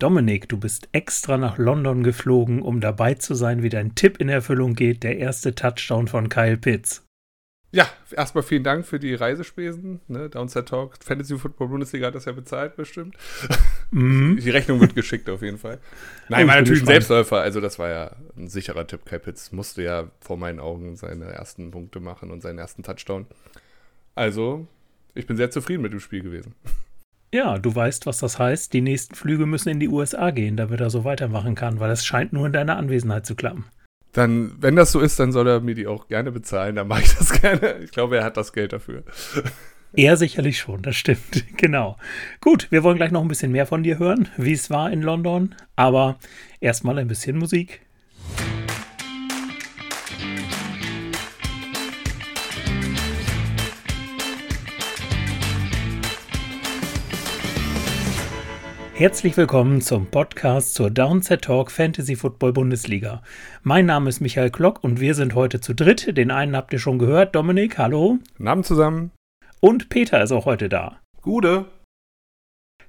[0.00, 4.30] Dominik, du bist extra nach London geflogen, um dabei zu sein, wie dein Tipp in
[4.30, 7.04] Erfüllung geht, der erste Touchdown von Kyle Pitts.
[7.70, 10.00] Ja, erstmal vielen Dank für die Reisespesen.
[10.08, 10.30] Ne?
[10.30, 13.14] Downset Talk, Fantasy Football Bundesliga hat das ja bezahlt, bestimmt.
[13.92, 14.38] Mhm.
[14.40, 15.78] Die Rechnung wird geschickt auf jeden Fall.
[16.28, 17.40] Nein, war natürlich ein Selbstläufer.
[17.40, 19.04] Also, das war ja ein sicherer Tipp.
[19.04, 23.26] Kyle Pitts musste ja vor meinen Augen seine ersten Punkte machen und seinen ersten Touchdown.
[24.14, 24.66] Also,
[25.14, 26.54] ich bin sehr zufrieden mit dem Spiel gewesen.
[27.32, 28.72] Ja, du weißt, was das heißt.
[28.72, 32.04] Die nächsten Flüge müssen in die USA gehen, damit er so weitermachen kann, weil es
[32.04, 33.66] scheint nur in deiner Anwesenheit zu klappen.
[34.12, 36.74] Dann, wenn das so ist, dann soll er mir die auch gerne bezahlen.
[36.74, 37.78] Dann mache ich das gerne.
[37.84, 39.04] Ich glaube, er hat das Geld dafür.
[39.92, 41.44] Er sicherlich schon, das stimmt.
[41.56, 41.96] Genau.
[42.40, 45.02] Gut, wir wollen gleich noch ein bisschen mehr von dir hören, wie es war in
[45.02, 45.56] London.
[45.74, 46.16] Aber
[46.60, 47.80] erstmal ein bisschen Musik.
[59.00, 63.22] Herzlich willkommen zum Podcast zur Downset Talk Fantasy Football Bundesliga.
[63.62, 66.18] Mein Name ist Michael Klock und wir sind heute zu dritt.
[66.18, 67.34] Den einen habt ihr schon gehört.
[67.34, 68.18] Dominik, hallo.
[68.36, 69.10] Guten Abend zusammen.
[69.60, 71.00] Und Peter ist auch heute da.
[71.22, 71.64] Gute.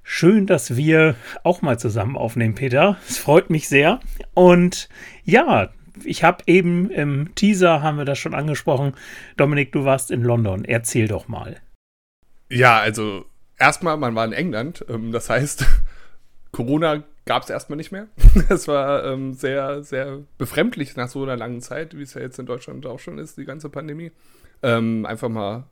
[0.02, 1.14] Schön, dass wir
[1.44, 2.98] auch mal zusammen aufnehmen, Peter.
[3.08, 3.98] Es freut mich sehr.
[4.34, 4.90] Und
[5.24, 5.70] ja,
[6.04, 8.92] ich habe eben im Teaser, haben wir das schon angesprochen.
[9.38, 10.66] Dominik, du warst in London.
[10.66, 11.56] Erzähl doch mal.
[12.50, 13.24] Ja, also
[13.56, 14.84] erstmal, man war in England.
[14.90, 15.64] Ähm, das heißt,
[16.52, 18.08] Corona gab es erstmal nicht mehr.
[18.48, 22.38] Es war ähm, sehr, sehr befremdlich nach so einer langen Zeit, wie es ja jetzt
[22.38, 24.12] in Deutschland auch schon ist, die ganze Pandemie.
[24.62, 25.64] Ähm, einfach mal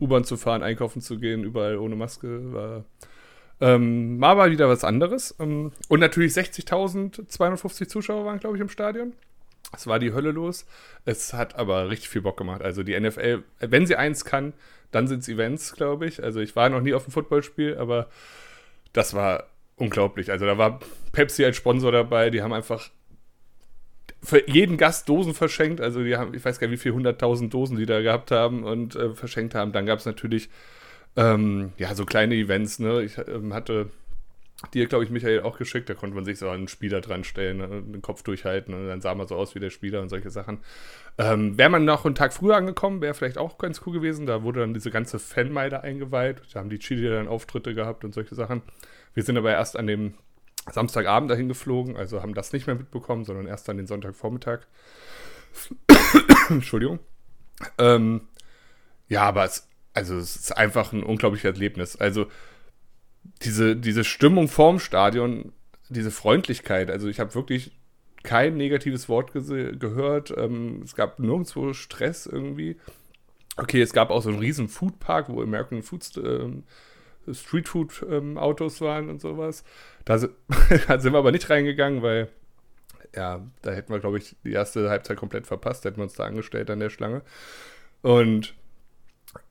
[0.00, 2.84] U-Bahn zu fahren, einkaufen zu gehen, überall ohne Maske, war
[3.60, 5.36] ähm, mal war wieder was anderes.
[5.38, 9.12] Ähm, und natürlich 60.250 Zuschauer waren, glaube ich, im Stadion.
[9.74, 10.66] Es war die Hölle los.
[11.04, 12.60] Es hat aber richtig viel Bock gemacht.
[12.60, 14.52] Also die NFL, wenn sie eins kann,
[14.90, 16.22] dann sind es Events, glaube ich.
[16.22, 18.08] Also ich war noch nie auf einem Footballspiel, aber
[18.92, 19.46] das war
[19.82, 20.30] unglaublich.
[20.30, 20.80] Also da war
[21.12, 22.90] Pepsi als Sponsor dabei, die haben einfach
[24.22, 25.80] für jeden Gast Dosen verschenkt.
[25.80, 28.62] Also die haben, ich weiß gar nicht, wie viele hunderttausend Dosen die da gehabt haben
[28.62, 29.72] und äh, verschenkt haben.
[29.72, 30.48] Dann gab es natürlich
[31.16, 32.78] ähm, ja so kleine Events.
[32.78, 33.02] Ne?
[33.02, 33.90] Ich ähm, hatte
[34.74, 35.90] dir, glaube ich, Michael auch geschickt.
[35.90, 37.82] Da konnte man sich so einen Spieler dran stellen, ne?
[37.82, 40.60] den Kopf durchhalten und dann sah man so aus wie der Spieler und solche Sachen.
[41.18, 44.26] Ähm, wäre man noch einen Tag früher angekommen, wäre vielleicht auch ganz cool gewesen.
[44.26, 46.42] Da wurde dann diese ganze Fanmeile eingeweiht.
[46.52, 48.62] Da haben die Chili dann Auftritte gehabt und solche Sachen.
[49.14, 50.14] Wir sind aber erst an dem
[50.70, 54.60] Samstagabend dahin geflogen, also haben das nicht mehr mitbekommen, sondern erst an den Sonntagvormittag.
[56.48, 57.00] Entschuldigung.
[57.78, 58.22] Ähm,
[59.08, 61.96] ja, aber es, also es ist einfach ein unglaubliches Erlebnis.
[61.96, 62.26] Also
[63.42, 65.52] diese, diese Stimmung vorm Stadion,
[65.88, 67.72] diese Freundlichkeit, also ich habe wirklich
[68.22, 70.32] kein negatives Wort gehört.
[70.36, 72.76] Ähm, es gab nirgendwo Stress irgendwie.
[73.56, 76.64] Okay, es gab auch so einen riesen Foodpark, wo American Foods ähm,
[77.30, 79.64] Streetfood-Autos ähm, waren und sowas.
[80.04, 80.18] Da,
[80.88, 82.28] da, sind wir aber nicht reingegangen, weil
[83.14, 86.24] ja, da hätten wir, glaube ich, die erste Halbzeit komplett verpasst, hätten wir uns da
[86.24, 87.22] angestellt an der Schlange.
[88.00, 88.54] Und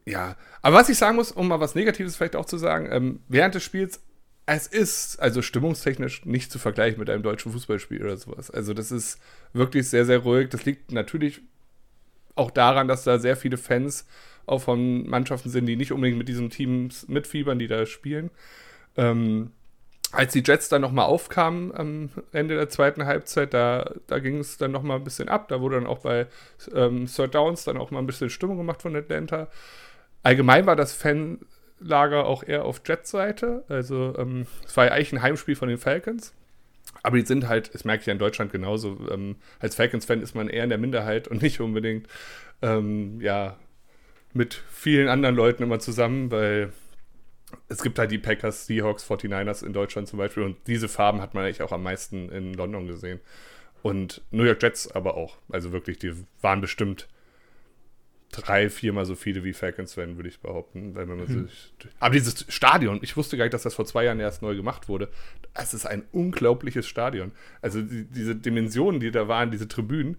[0.06, 3.20] ja, aber was ich sagen muss, um mal was Negatives vielleicht auch zu sagen, ähm,
[3.28, 4.02] während des Spiels,
[4.46, 8.52] es ist also stimmungstechnisch nicht zu vergleichen mit einem deutschen Fußballspiel oder sowas.
[8.52, 9.20] Also das ist
[9.53, 10.50] wirklich sehr, sehr ruhig.
[10.50, 11.42] Das liegt natürlich
[12.36, 14.06] auch daran, dass da sehr viele Fans
[14.51, 18.29] auch von Mannschaften sind, die nicht unbedingt mit diesen Teams mitfiebern, die da spielen.
[18.97, 19.51] Ähm,
[20.12, 24.57] als die Jets dann nochmal aufkamen am Ende der zweiten Halbzeit, da, da ging es
[24.57, 25.47] dann nochmal ein bisschen ab.
[25.47, 26.28] Da wurde dann auch bei
[26.73, 29.47] ähm, Third Downs dann auch mal ein bisschen Stimmung gemacht von Atlanta.
[30.22, 33.63] Allgemein war das Fanlager auch eher auf Jets-Seite.
[33.69, 36.34] Also ähm, es war ja eigentlich ein Heimspiel von den Falcons.
[37.03, 40.35] Aber die sind halt, das merke ich ja in Deutschland genauso, ähm, als Falcons-Fan ist
[40.35, 42.07] man eher in der Minderheit und nicht unbedingt,
[42.61, 43.56] ähm, ja,
[44.34, 46.72] mit vielen anderen Leuten immer zusammen, weil
[47.68, 51.34] es gibt halt die Packers, Seahawks, 49ers in Deutschland zum Beispiel und diese Farben hat
[51.34, 53.20] man eigentlich auch am meisten in London gesehen.
[53.81, 55.38] Und New York Jets aber auch.
[55.50, 57.08] Also wirklich, die waren bestimmt
[58.31, 60.96] drei, viermal so viele wie Falcons Fan, würde ich behaupten.
[60.96, 61.47] Wenn man hm.
[61.47, 64.56] sich, aber dieses Stadion, ich wusste gar nicht, dass das vor zwei Jahren erst neu
[64.56, 65.09] gemacht wurde.
[65.53, 67.32] Es ist ein unglaubliches Stadion.
[67.61, 70.17] Also die, diese Dimensionen, die da waren, diese Tribünen,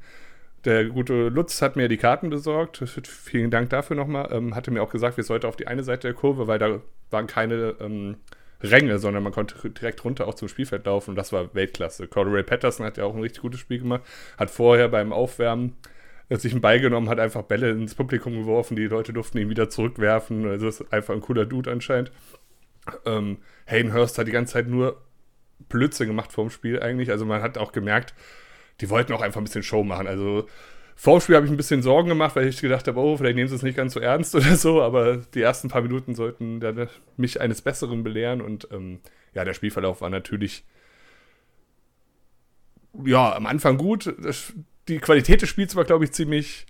[0.65, 2.83] der gute Lutz hat mir die Karten besorgt.
[3.07, 4.29] Vielen Dank dafür nochmal.
[4.33, 6.81] Ähm, hatte mir auch gesagt, wir sollten auf die eine Seite der Kurve, weil da
[7.11, 8.17] waren keine ähm,
[8.63, 12.07] Ränge, sondern man konnte direkt runter auch zum Spielfeld laufen und das war Weltklasse.
[12.07, 14.03] Cordero Patterson hat ja auch ein richtig gutes Spiel gemacht.
[14.39, 15.77] Hat vorher beim Aufwärmen
[16.31, 18.77] sich einen Ball genommen, hat einfach Bälle ins Publikum geworfen.
[18.77, 20.47] Die Leute durften ihn wieder zurückwerfen.
[20.47, 22.13] Also ist einfach ein cooler Dude anscheinend.
[23.05, 25.01] Ähm, Hayden Hurst hat die ganze Zeit nur
[25.69, 27.11] Blödsinn gemacht vorm Spiel eigentlich.
[27.11, 28.15] Also man hat auch gemerkt,
[28.81, 30.07] die wollten auch einfach ein bisschen Show machen.
[30.07, 30.47] Also
[30.97, 33.37] vor dem Spiel habe ich ein bisschen Sorgen gemacht, weil ich gedacht habe, oh, vielleicht
[33.37, 36.61] nehmen sie es nicht ganz so ernst oder so, aber die ersten paar Minuten sollten
[37.17, 39.01] mich eines Besseren belehren und ähm,
[39.35, 40.65] ja, der Spielverlauf war natürlich
[43.05, 44.15] ja, am Anfang gut.
[44.23, 44.53] Das,
[44.89, 46.67] die Qualität des Spiels war, glaube ich, ziemlich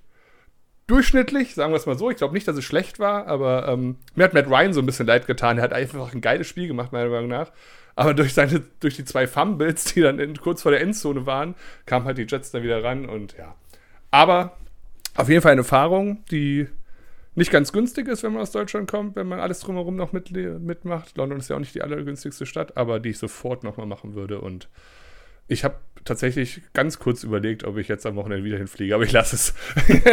[0.87, 2.11] durchschnittlich, sagen wir es mal so.
[2.11, 4.87] Ich glaube nicht, dass es schlecht war, aber ähm, mir hat Matt Ryan so ein
[4.87, 5.59] bisschen leid getan.
[5.59, 7.53] Er hat einfach ein geiles Spiel gemacht, meiner Meinung nach.
[7.95, 11.55] Aber durch, seine, durch die zwei Fumbles, die dann in, kurz vor der Endzone waren,
[11.87, 13.55] kamen halt die Jets da wieder ran und ja.
[14.11, 14.57] Aber
[15.15, 16.69] auf jeden Fall eine Erfahrung, die
[17.35, 20.31] nicht ganz günstig ist, wenn man aus Deutschland kommt, wenn man alles drumherum noch mit,
[20.33, 21.17] mitmacht.
[21.17, 24.41] London ist ja auch nicht die allergünstigste Stadt, aber die ich sofort nochmal machen würde.
[24.41, 24.69] Und
[25.49, 29.13] ich habe tatsächlich ganz kurz überlegt, ob ich jetzt am Wochenende wieder hinfliege, aber ich
[29.13, 29.55] lasse es.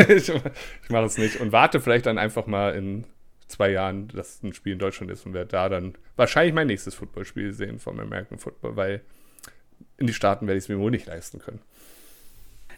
[0.09, 0.29] ich,
[0.83, 3.05] ich mache es nicht und warte vielleicht dann einfach mal in
[3.49, 6.95] zwei Jahren, dass ein Spiel in Deutschland ist und werde da dann wahrscheinlich mein nächstes
[6.95, 9.01] Footballspiel sehen vom American Football, weil
[9.97, 11.59] in die Staaten werde ich es mir wohl nicht leisten können.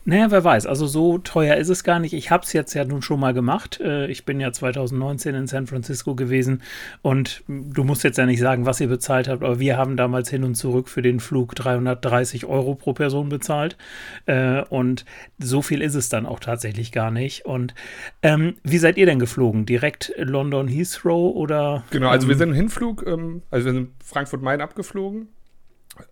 [0.03, 0.65] Naja, wer weiß.
[0.65, 2.13] Also so teuer ist es gar nicht.
[2.13, 3.80] Ich habe es jetzt ja nun schon mal gemacht.
[3.80, 6.63] Äh, ich bin ja 2019 in San Francisco gewesen
[7.03, 10.30] und du musst jetzt ja nicht sagen, was ihr bezahlt habt, aber wir haben damals
[10.31, 13.77] hin und zurück für den Flug 330 Euro pro Person bezahlt.
[14.25, 15.06] Äh, und
[15.38, 17.45] so viel ist es dann auch tatsächlich gar nicht.
[17.45, 17.75] Und
[18.24, 19.68] ähm, wie seid ihr denn geflogen?
[19.68, 21.83] Direkt London Heathrow oder?
[21.92, 25.27] Genau, also ähm, wir sind im Hinflug, ähm, also wir sind Frankfurt-Main abgeflogen,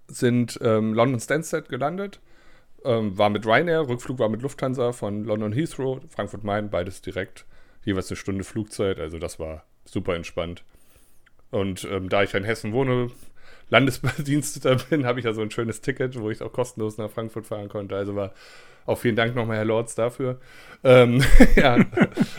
[0.08, 2.20] sind ähm, London Stansted gelandet
[2.86, 7.46] ähm, war mit Ryanair, Rückflug war mit Lufthansa von London Heathrow, Frankfurt Main, beides direkt.
[7.84, 10.64] Jeweils eine Stunde Flugzeit, also das war super entspannt.
[11.52, 13.10] Und ähm, da ich in Hessen wohne,
[13.70, 17.46] Landesbediensteter bin, habe ich ja so ein schönes Ticket, wo ich auch kostenlos nach Frankfurt
[17.46, 17.96] fahren konnte.
[17.96, 18.34] Also war
[18.86, 20.40] auch vielen Dank nochmal, Herr Lords, dafür.
[20.84, 21.24] Ähm,
[21.56, 21.78] ja,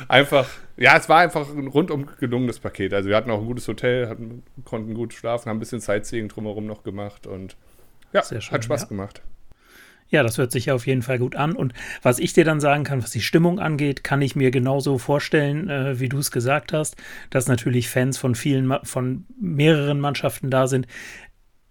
[0.08, 2.92] einfach, ja, es war einfach ein rundum gelungenes Paket.
[2.92, 6.28] Also wir hatten auch ein gutes Hotel, hatten, konnten gut schlafen, haben ein bisschen Sightseeing
[6.28, 7.56] drumherum noch gemacht und
[8.12, 8.88] ja, schön, hat Spaß ja.
[8.88, 9.22] gemacht.
[10.10, 11.52] Ja, das hört sich ja auf jeden Fall gut an.
[11.52, 11.72] Und
[12.02, 15.70] was ich dir dann sagen kann, was die Stimmung angeht, kann ich mir genauso vorstellen,
[15.70, 16.96] äh, wie du es gesagt hast,
[17.30, 20.88] dass natürlich Fans von vielen, von mehreren Mannschaften da sind.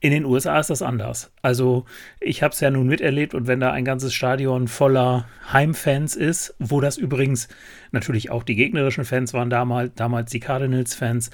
[0.01, 1.33] In den USA ist das anders.
[1.41, 1.83] Also
[2.21, 6.55] ich habe es ja nun miterlebt und wenn da ein ganzes Stadion voller Heimfans ist,
[6.57, 7.49] wo das übrigens
[7.91, 11.31] natürlich auch die gegnerischen Fans waren damals, damals die Cardinals-Fans,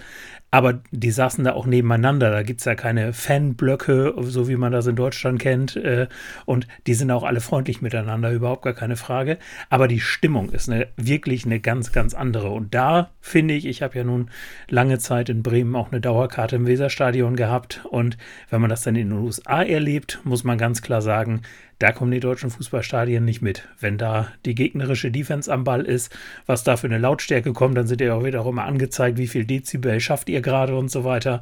[0.51, 2.31] aber die saßen da auch nebeneinander.
[2.31, 5.75] Da gibt es ja keine Fanblöcke, so wie man das in Deutschland kennt.
[5.75, 6.07] Äh,
[6.45, 9.37] und die sind auch alle freundlich miteinander, überhaupt gar keine Frage.
[9.69, 12.51] Aber die Stimmung ist eine, wirklich eine ganz, ganz andere.
[12.51, 14.29] Und da finde ich, ich habe ja nun
[14.69, 17.83] lange Zeit in Bremen auch eine Dauerkarte im Weserstadion gehabt.
[17.89, 18.17] Und
[18.49, 21.41] wenn man das dann in den USA erlebt, muss man ganz klar sagen,
[21.79, 23.67] da kommen die deutschen Fußballstadien nicht mit.
[23.79, 26.15] Wenn da die gegnerische Defense am Ball ist,
[26.45, 29.27] was da für eine Lautstärke kommt, dann sind ja auch wieder auch immer angezeigt, wie
[29.27, 31.41] viel Dezibel schafft ihr gerade und so weiter.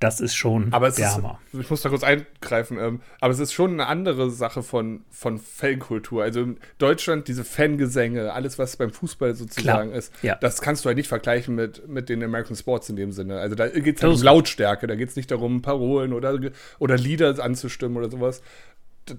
[0.00, 0.98] Das ist schon aber es.
[0.98, 1.20] Ist,
[1.52, 5.38] ich muss da kurz eingreifen, ähm, aber es ist schon eine andere Sache von, von
[5.38, 6.22] Fankultur.
[6.22, 10.36] Also in Deutschland diese Fangesänge, alles, was beim Fußball sozusagen Klar, ist, ja.
[10.36, 13.38] das kannst du halt nicht vergleichen mit, mit den American Sports in dem Sinne.
[13.38, 16.38] Also da geht es halt um Lautstärke, da geht es nicht darum, Parolen oder,
[16.78, 18.42] oder Lieder anzustimmen oder sowas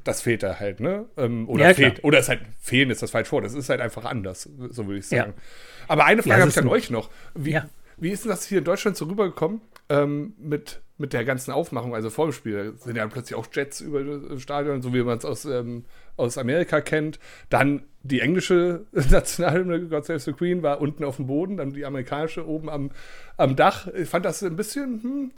[0.04, 1.06] das fehlt da halt, ne?
[1.18, 3.42] Ähm, oder ja, fehlt, oder ist halt, fehlen ist das falsch vor.
[3.42, 5.34] Das ist halt einfach anders, so würde ich sagen.
[5.38, 5.44] Ja.
[5.88, 7.10] Aber eine Frage ja, habe ich an euch noch.
[7.36, 7.70] Wie, ja.
[7.98, 11.96] Wie ist denn das hier in Deutschland so rübergekommen ähm, mit, mit der ganzen Aufmachung,
[11.96, 12.74] also vor dem Spiel?
[12.78, 15.86] Sind ja plötzlich auch Jets über das Stadion, so wie man es aus, ähm,
[16.18, 17.20] aus Amerika kennt.
[17.50, 21.86] Dann die englische Nationalhymne, God Save the Queen, war unten auf dem Boden, dann die
[21.86, 22.92] amerikanische oben am,
[23.38, 23.88] am Dach.
[23.88, 25.32] Ich fand das ein bisschen, hm,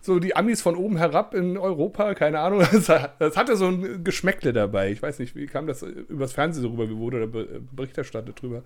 [0.00, 2.60] so die Amis von oben herab in Europa, keine Ahnung.
[2.72, 2.86] Das,
[3.18, 4.92] das, hatte so ein Geschmäckle dabei.
[4.92, 7.40] Ich weiß nicht, wie kam das übers Fernsehen so rüber, wie wurde da
[7.72, 8.62] Bericht erstattet drüber?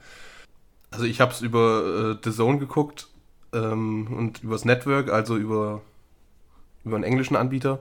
[0.91, 3.09] Also ich habe es über äh, The Zone geguckt
[3.53, 5.83] ähm, und übers Network, also über,
[6.85, 7.81] über einen englischen Anbieter.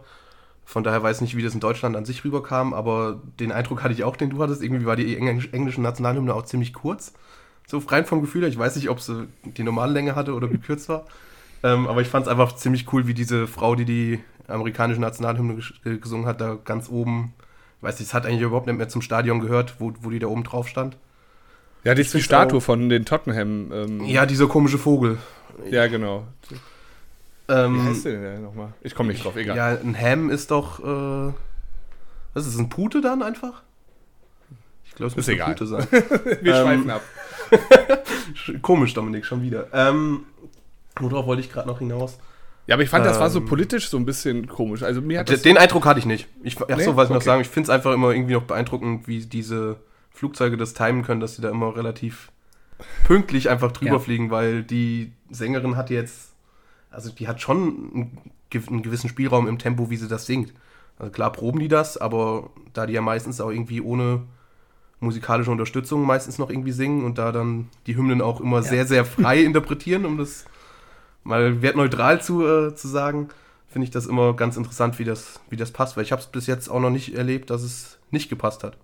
[0.65, 3.83] Von daher weiß ich nicht, wie das in Deutschland an sich rüberkam, aber den Eindruck
[3.83, 4.61] hatte ich auch, den du hattest.
[4.61, 7.13] Irgendwie war die Englisch englische Nationalhymne auch ziemlich kurz.
[7.67, 8.49] So rein vom Gefühl her.
[8.49, 11.05] Ich weiß nicht, ob sie die normale Länge hatte oder gekürzt war.
[11.63, 15.61] Ähm, aber ich fand es einfach ziemlich cool, wie diese Frau, die die amerikanische Nationalhymne
[15.85, 17.33] äh, gesungen hat, da ganz oben,
[17.81, 20.27] weiß nicht, es hat eigentlich überhaupt nicht mehr zum Stadion gehört, wo, wo die da
[20.27, 20.97] oben drauf stand.
[21.83, 23.71] Ja, die ist die Statue auch, von den Tottenham.
[23.71, 25.17] Ähm, ja, dieser komische Vogel.
[25.69, 26.27] Ja, genau.
[27.49, 28.73] Ähm, Wie heißt der denn nochmal?
[28.81, 29.55] Ich komme nicht drauf, egal.
[29.55, 30.79] Ja, ein Ham ist doch.
[30.79, 31.33] Äh,
[32.33, 33.63] was ist das, ein Pute dann einfach?
[34.85, 35.87] Ich glaube, es muss ein Pute sein.
[36.41, 37.01] Wir schweifen ab.
[38.61, 39.67] Komisch, Dominik, schon wieder.
[39.73, 40.25] Ähm,
[40.99, 42.17] Worauf wollte ich gerade noch hinaus?
[42.67, 44.83] Ja, aber ich fand, das war so ähm, politisch so ein bisschen komisch.
[44.83, 46.27] Also mir hat den Eindruck hatte ich nicht.
[46.43, 46.83] Ich, ach nee?
[46.83, 47.13] so, was ich okay.
[47.13, 47.41] noch sagen.
[47.41, 49.77] Ich finde es einfach immer irgendwie noch beeindruckend, wie diese
[50.11, 52.29] Flugzeuge das timen können, dass sie da immer relativ
[53.03, 53.99] pünktlich einfach drüber ja.
[53.99, 56.33] fliegen, weil die Sängerin hat jetzt,
[56.89, 58.11] also die hat schon
[58.51, 60.53] einen gewissen Spielraum im Tempo, wie sie das singt.
[60.99, 64.23] Also klar proben die das, aber da die ja meistens auch irgendwie ohne
[64.99, 68.63] musikalische Unterstützung meistens noch irgendwie singen und da dann die Hymnen auch immer ja.
[68.63, 70.45] sehr, sehr frei interpretieren, um das
[71.23, 73.29] mal wertneutral zu, äh, zu sagen,
[73.67, 76.27] finde ich das immer ganz interessant, wie das, wie das passt, weil ich habe es
[76.27, 78.77] bis jetzt auch noch nicht erlebt, dass es nicht gepasst hat.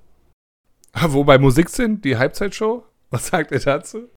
[1.07, 2.83] Wo bei Musik sind, die Halbzeitshow?
[3.13, 4.09] Was sagt ihr dazu?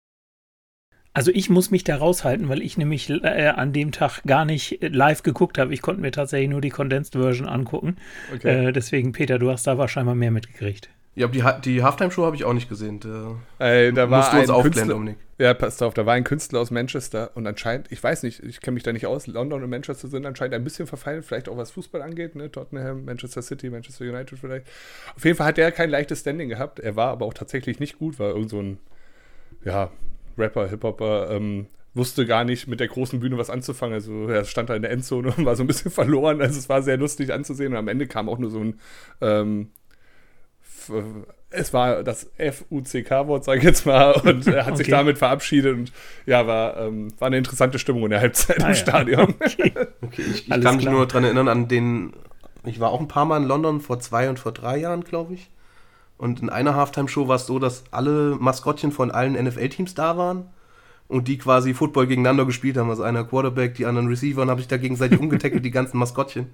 [1.14, 4.78] Also ich muss mich da raushalten, weil ich nämlich äh, an dem Tag gar nicht
[4.82, 5.74] live geguckt habe.
[5.74, 7.96] Ich konnte mir tatsächlich nur die Condensed Version angucken.
[8.32, 8.68] Okay.
[8.68, 10.90] Äh, deswegen, Peter, du hast da wahrscheinlich mehr mitgekriegt.
[11.16, 12.98] Ja, aber die, die Halftime-Show habe ich auch nicht gesehen.
[12.98, 15.16] Da, Ey, da war musst du uns ein aufklären, Dominik.
[15.38, 18.60] Ja, passt auf, da war ein Künstler aus Manchester und anscheinend, ich weiß nicht, ich
[18.60, 21.56] kenne mich da nicht aus, London und Manchester sind anscheinend ein bisschen verfallen, vielleicht auch
[21.56, 22.50] was Fußball angeht, ne?
[22.50, 24.66] Tottenham, Manchester City, Manchester United vielleicht.
[25.14, 26.80] Auf jeden Fall hat er kein leichtes Standing gehabt.
[26.80, 28.78] Er war aber auch tatsächlich nicht gut, war irgend so ein,
[29.64, 29.90] ja,
[30.36, 33.94] Rapper, Hip-Hopper, ähm, wusste gar nicht mit der großen Bühne was anzufangen.
[33.94, 36.40] Also er stand da in der Endzone und war so ein bisschen verloren.
[36.40, 38.80] Also es war sehr lustig anzusehen und am Ende kam auch nur so ein
[39.20, 39.70] ähm,
[41.54, 44.76] es war das F-U-C-K-Wort, sage ich jetzt mal, und er hat okay.
[44.78, 45.92] sich damit verabschiedet und
[46.26, 48.74] ja, war, ähm, war eine interessante Stimmung in der Halbzeit ah, im ja.
[48.74, 49.34] Stadion.
[49.44, 49.72] Okay,
[50.02, 50.74] okay ich, ich kann klar.
[50.74, 52.12] mich nur daran erinnern, an den,
[52.64, 55.34] ich war auch ein paar Mal in London vor zwei und vor drei Jahren, glaube
[55.34, 55.50] ich.
[56.16, 60.46] Und in einer Halftime-Show war es so, dass alle Maskottchen von allen NFL-Teams da waren
[61.08, 62.88] und die quasi Football gegeneinander gespielt haben.
[62.88, 66.52] Also einer Quarterback, die anderen Receiver und habe ich da gegenseitig umgetackelt, die ganzen Maskottchen.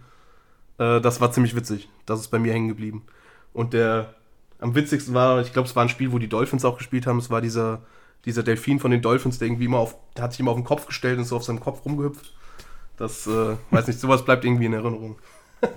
[0.79, 1.89] Äh, das war ziemlich witzig.
[2.07, 3.05] Das ist bei mir hängen geblieben.
[3.53, 4.15] Und der
[4.61, 7.19] am witzigsten war, ich glaube, es war ein Spiel, wo die Dolphins auch gespielt haben.
[7.19, 7.83] Es war dieser,
[8.25, 10.65] dieser Delfin von den Dolphins, der irgendwie immer auf, der hat sich immer auf den
[10.65, 12.33] Kopf gestellt und so auf seinem Kopf rumgehüpft.
[12.97, 15.19] Das, äh, weiß nicht, sowas bleibt irgendwie in Erinnerung.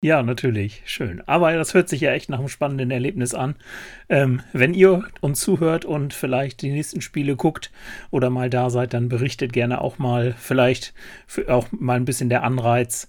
[0.00, 0.82] Ja, natürlich.
[0.84, 1.24] Schön.
[1.26, 3.56] Aber das hört sich ja echt nach einem spannenden Erlebnis an.
[4.08, 7.72] Ähm, wenn ihr uns zuhört und vielleicht die nächsten Spiele guckt
[8.12, 10.94] oder mal da seid, dann berichtet gerne auch mal, vielleicht
[11.48, 13.08] auch mal ein bisschen der Anreiz,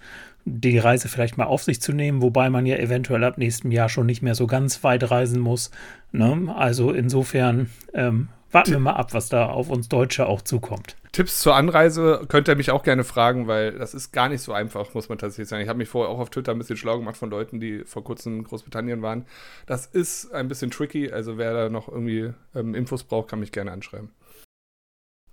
[0.49, 3.89] die Reise vielleicht mal auf sich zu nehmen, wobei man ja eventuell ab nächstem Jahr
[3.89, 5.71] schon nicht mehr so ganz weit reisen muss.
[6.11, 6.53] Ne?
[6.55, 10.95] Also insofern ähm, warten wir mal ab, was da auf uns Deutsche auch zukommt.
[11.11, 14.53] Tipps zur Anreise könnt ihr mich auch gerne fragen, weil das ist gar nicht so
[14.53, 15.63] einfach, muss man tatsächlich sagen.
[15.63, 18.03] Ich habe mich vorher auch auf Twitter ein bisschen schlau gemacht von Leuten, die vor
[18.03, 19.25] kurzem in Großbritannien waren.
[19.65, 23.51] Das ist ein bisschen tricky, also wer da noch irgendwie ähm, Infos braucht, kann mich
[23.51, 24.11] gerne anschreiben.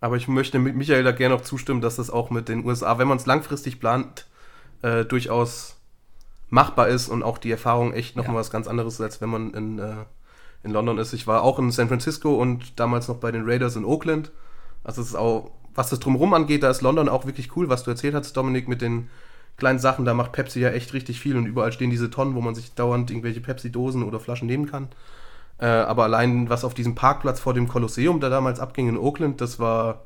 [0.01, 2.99] Aber ich möchte mit Michael da gerne noch zustimmen, dass das auch mit den USA,
[2.99, 4.27] wenn man es langfristig plant,
[4.83, 5.77] äh, durchaus
[6.49, 8.41] machbar ist und auch die Erfahrung echt nochmal ja.
[8.41, 10.05] was ganz anderes ist, als wenn man in, äh,
[10.63, 11.13] in London ist.
[11.13, 14.31] Ich war auch in San Francisco und damals noch bei den Raiders in Oakland.
[14.85, 17.83] Also es ist auch, was das drumherum angeht, da ist London auch wirklich cool, was
[17.85, 19.09] du erzählt hast, Dominik, mit den
[19.57, 22.41] kleinen Sachen, da macht Pepsi ja echt richtig viel und überall stehen diese Tonnen, wo
[22.41, 24.89] man sich dauernd irgendwelche Pepsi-Dosen oder Flaschen nehmen kann.
[25.59, 29.41] Äh, aber allein, was auf diesem Parkplatz vor dem Kolosseum da damals abging in Oakland,
[29.41, 30.03] das war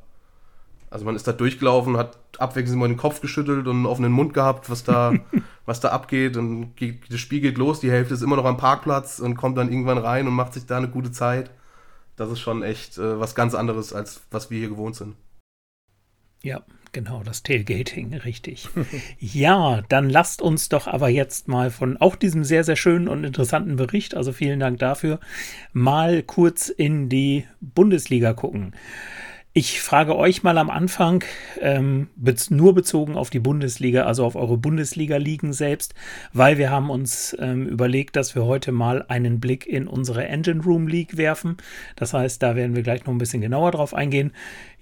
[0.91, 4.33] also man ist da durchgelaufen, hat abwechselnd mal den Kopf geschüttelt und einen offenen Mund
[4.33, 5.13] gehabt, was da,
[5.65, 6.35] was da abgeht.
[6.35, 6.73] Und
[7.09, 9.97] das Spiel geht los, die Hälfte ist immer noch am Parkplatz und kommt dann irgendwann
[9.97, 11.49] rein und macht sich da eine gute Zeit.
[12.17, 15.15] Das ist schon echt äh, was ganz anderes, als was wir hier gewohnt sind.
[16.43, 18.67] Ja, genau, das Tailgating, richtig.
[19.19, 23.23] ja, dann lasst uns doch aber jetzt mal von auch diesem sehr, sehr schönen und
[23.23, 25.21] interessanten Bericht, also vielen Dank dafür,
[25.71, 28.75] mal kurz in die Bundesliga gucken.
[29.53, 31.25] Ich frage euch mal am Anfang,
[31.59, 35.93] ähm, bez nur bezogen auf die Bundesliga, also auf eure Bundesliga-Ligen selbst,
[36.31, 40.63] weil wir haben uns ähm, überlegt, dass wir heute mal einen Blick in unsere Engine
[40.63, 41.57] Room League werfen.
[41.97, 44.31] Das heißt, da werden wir gleich noch ein bisschen genauer drauf eingehen.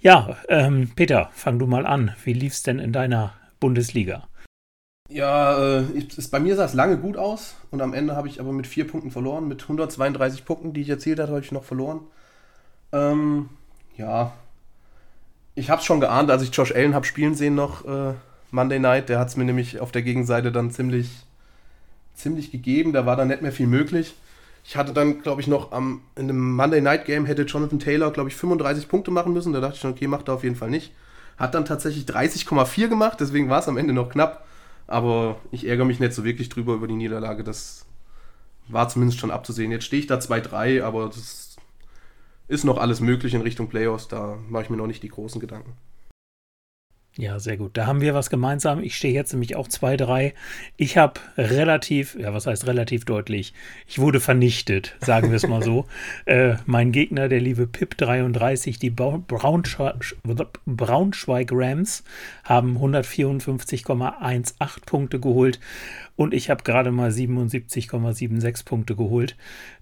[0.01, 2.13] Ja, ähm, Peter, fang du mal an.
[2.23, 4.27] Wie lief es denn in deiner Bundesliga?
[5.09, 8.39] Ja, äh, ist, bei mir sah es lange gut aus und am Ende habe ich
[8.39, 9.47] aber mit vier Punkten verloren.
[9.47, 12.01] Mit 132 Punkten, die ich erzielt habe, habe ich noch verloren.
[12.91, 13.49] Ähm,
[13.97, 14.33] ja,
[15.59, 18.13] ich habe es schon geahnt, als ich Josh Allen habe spielen sehen noch äh,
[18.51, 19.09] Monday Night.
[19.09, 21.09] Der hat es mir nämlich auf der Gegenseite dann ziemlich,
[22.15, 22.93] ziemlich gegeben.
[22.93, 24.15] Da war dann nicht mehr viel möglich.
[24.63, 28.11] Ich hatte dann, glaube ich, noch am, in einem Monday Night Game hätte Jonathan Taylor,
[28.11, 29.51] glaube ich, 35 Punkte machen müssen.
[29.51, 30.93] Da dachte ich schon, okay, macht er auf jeden Fall nicht.
[31.37, 34.45] Hat dann tatsächlich 30,4 gemacht, deswegen war es am Ende noch knapp.
[34.87, 37.43] Aber ich ärgere mich nicht so wirklich drüber über die Niederlage.
[37.43, 37.85] Das
[38.67, 39.71] war zumindest schon abzusehen.
[39.71, 41.48] Jetzt stehe ich da 2-3, aber das
[42.49, 44.09] ist noch alles möglich in Richtung Playoffs.
[44.09, 45.73] Da mache ich mir noch nicht die großen Gedanken.
[47.17, 47.75] Ja, sehr gut.
[47.75, 48.81] Da haben wir was gemeinsam.
[48.81, 50.31] Ich stehe jetzt nämlich auch 2-3.
[50.77, 53.53] Ich habe relativ, ja, was heißt relativ deutlich?
[53.87, 55.85] Ich wurde vernichtet, sagen wir es mal so.
[56.25, 60.15] äh, mein Gegner, der liebe Pip 33, die Braunschweig,
[60.65, 62.05] Braunschweig Rams,
[62.45, 65.59] haben 154,18 Punkte geholt
[66.15, 69.35] und ich habe gerade mal 77,76 Punkte geholt.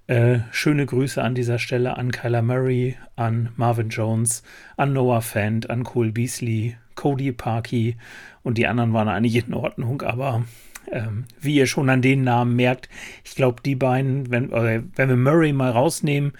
[0.07, 4.41] Äh, schöne Grüße an dieser Stelle an Kyler Murray, an Marvin Jones,
[4.77, 7.97] an Noah Fant, an Cole Beasley, Cody Parkey
[8.41, 10.45] und die anderen waren eigentlich in Ordnung, aber
[10.89, 12.87] ähm, wie ihr schon an den Namen merkt,
[13.25, 16.31] ich glaube, die beiden, wenn, wenn wir Murray mal rausnehmen,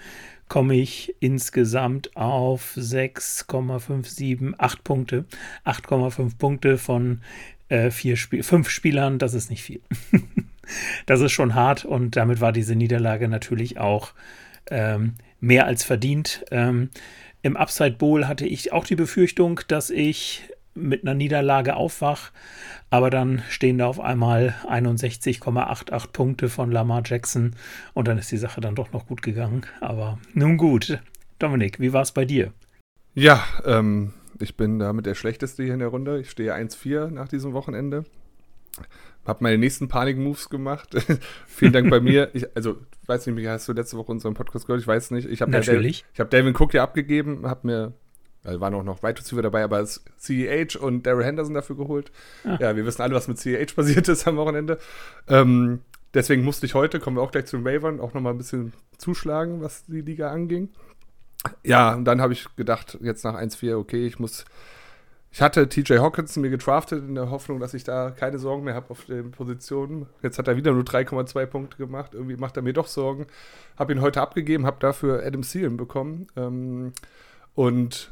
[0.48, 5.26] komme ich insgesamt auf 6,57, 8 Punkte.
[5.66, 7.20] 8,5 Punkte von
[7.68, 9.82] äh, vier Spiel fünf Spielern, das ist nicht viel.
[11.06, 14.12] das ist schon hart und damit war diese Niederlage natürlich auch
[14.70, 16.44] ähm, mehr als verdient.
[16.50, 16.90] Ähm,
[17.42, 22.30] Im Upside Bowl hatte ich auch die Befürchtung, dass ich mit einer Niederlage aufwach,
[22.90, 27.54] aber dann stehen da auf einmal 61,88 Punkte von Lamar Jackson
[27.94, 29.66] und dann ist die Sache dann doch noch gut gegangen.
[29.80, 31.00] Aber nun gut.
[31.38, 32.52] Dominik, wie war es bei dir?
[33.14, 36.20] Ja, ähm, ich bin damit der Schlechteste hier in der Runde.
[36.20, 38.04] Ich stehe 1-4 nach diesem Wochenende.
[39.28, 40.96] Hab meine nächsten Panik-Moves gemacht.
[41.46, 42.30] Vielen Dank bei mir.
[42.32, 44.80] Ich, also, weiß nicht, hast du letzte Woche unseren Podcast gehört?
[44.80, 45.28] Ich weiß nicht.
[45.28, 46.04] Ich habe Natürlich.
[46.14, 47.92] ich habe Devin Cook ja abgegeben, habe mir
[48.44, 52.10] also waren auch noch Wide Receiver dabei, aber CEH und Daryl Henderson dafür geholt.
[52.44, 52.56] Ah.
[52.58, 54.78] Ja, wir wissen alle, was mit CEH passiert ist am Wochenende.
[55.28, 55.80] Ähm,
[56.14, 58.72] deswegen musste ich heute, kommen wir auch gleich zu den Wavern, auch nochmal ein bisschen
[58.96, 60.70] zuschlagen, was die Liga anging.
[61.62, 64.44] Ja, und dann habe ich gedacht, jetzt nach 1-4, okay, ich muss.
[65.30, 68.74] Ich hatte TJ Hawkinson mir getraftet in der Hoffnung, dass ich da keine Sorgen mehr
[68.74, 70.06] habe auf den Positionen.
[70.22, 72.14] Jetzt hat er wieder nur 3,2 Punkte gemacht.
[72.14, 73.26] Irgendwie macht er mir doch Sorgen.
[73.78, 76.28] Habe ihn heute abgegeben, habe dafür Adam Seelen bekommen.
[76.36, 76.92] Ähm,
[77.54, 78.10] und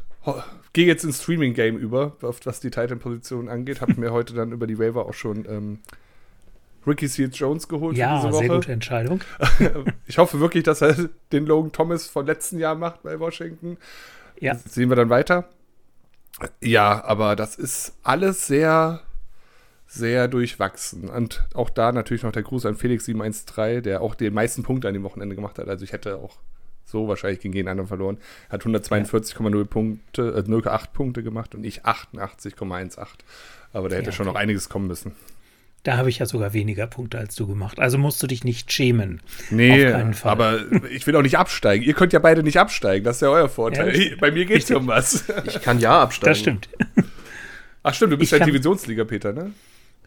[0.73, 3.81] gehe jetzt ins Streaming-Game über, was die Titan-Position angeht.
[3.81, 5.79] Habe mir heute dann über die Waiver auch schon ähm,
[6.87, 8.47] Ricky Seals Jones geholt ja, diese Woche.
[8.47, 9.21] Sehr gute Entscheidung.
[10.07, 13.79] ich hoffe wirklich, dass er den Logan Thomas von letzten Jahr macht bei Washington.
[14.39, 14.53] Ja.
[14.53, 15.49] Das sehen wir dann weiter.
[16.61, 19.01] Ja, aber das ist alles sehr,
[19.87, 21.09] sehr durchwachsen.
[21.09, 24.89] Und auch da natürlich noch der Gruß an Felix 713, der auch den meisten Punkte
[24.89, 25.69] an dem Wochenende gemacht hat.
[25.69, 26.37] Also ich hätte auch
[26.85, 28.19] so wahrscheinlich gegen jeden anderen verloren.
[28.51, 33.07] Hat 142,0 Punkte, äh, 0,8 Punkte gemacht und ich 88,18.
[33.73, 34.17] Aber da hätte ja, okay.
[34.17, 35.13] schon noch einiges kommen müssen.
[35.87, 37.79] Da habe ich ja sogar weniger Punkte als du gemacht.
[37.79, 39.23] Also musst du dich nicht schämen.
[39.51, 39.87] Nee,
[40.25, 41.85] aber ich will auch nicht absteigen.
[41.85, 43.05] Ihr könnt ja beide nicht absteigen.
[43.05, 43.97] Das ist ja euer Vorteil.
[43.97, 45.27] Ja, Bei mir geht es um was.
[45.45, 46.29] Ich kann ja absteigen.
[46.29, 46.69] Das stimmt.
[47.85, 49.53] Ach stimmt, du bist ich ja Divisionsliga, Peter, ne?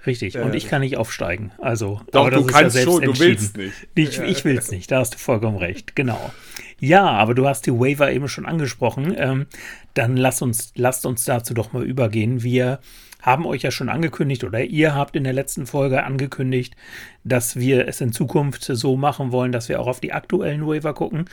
[0.06, 1.54] Richtig, äh, und ich kann nicht aufsteigen.
[1.60, 3.88] Also, doch, du kannst ja schon, du willst nicht.
[3.96, 6.34] Ich, ich will es nicht, da hast du vollkommen recht, genau.
[6.82, 9.16] Ja, aber du hast die Waiver eben schon angesprochen.
[9.18, 9.46] Ähm,
[9.94, 12.44] dann lass uns, lasst uns dazu doch mal übergehen.
[12.44, 12.80] Wir
[13.22, 16.76] haben euch ja schon angekündigt oder ihr habt in der letzten Folge angekündigt,
[17.24, 20.94] dass wir es in Zukunft so machen wollen, dass wir auch auf die aktuellen Waiver
[20.94, 21.26] gucken.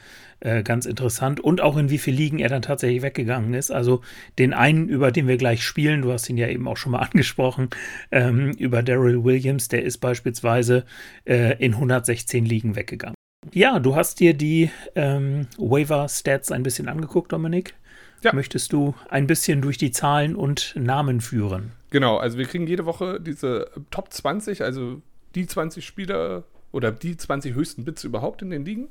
[0.44, 1.40] äh, ganz interessant.
[1.40, 3.72] Und auch in wie viel Ligen er dann tatsächlich weggegangen ist.
[3.72, 4.02] Also
[4.38, 7.00] den einen, über den wir gleich spielen, du hast ihn ja eben auch schon mal
[7.12, 7.70] angesprochen,
[8.12, 10.86] ähm, über Daryl Williams, der ist beispielsweise
[11.26, 13.16] äh, in 116 Ligen weggegangen.
[13.54, 17.76] Ja, du hast dir die ähm, Waiver-Stats ein bisschen angeguckt, Dominik.
[18.22, 18.34] Ja.
[18.34, 21.72] Möchtest du ein bisschen durch die Zahlen und Namen führen?
[21.90, 25.02] Genau, also wir kriegen jede Woche diese Top 20, also
[25.36, 28.90] die 20 Spieler oder die 20 höchsten Bits überhaupt in den Ligen.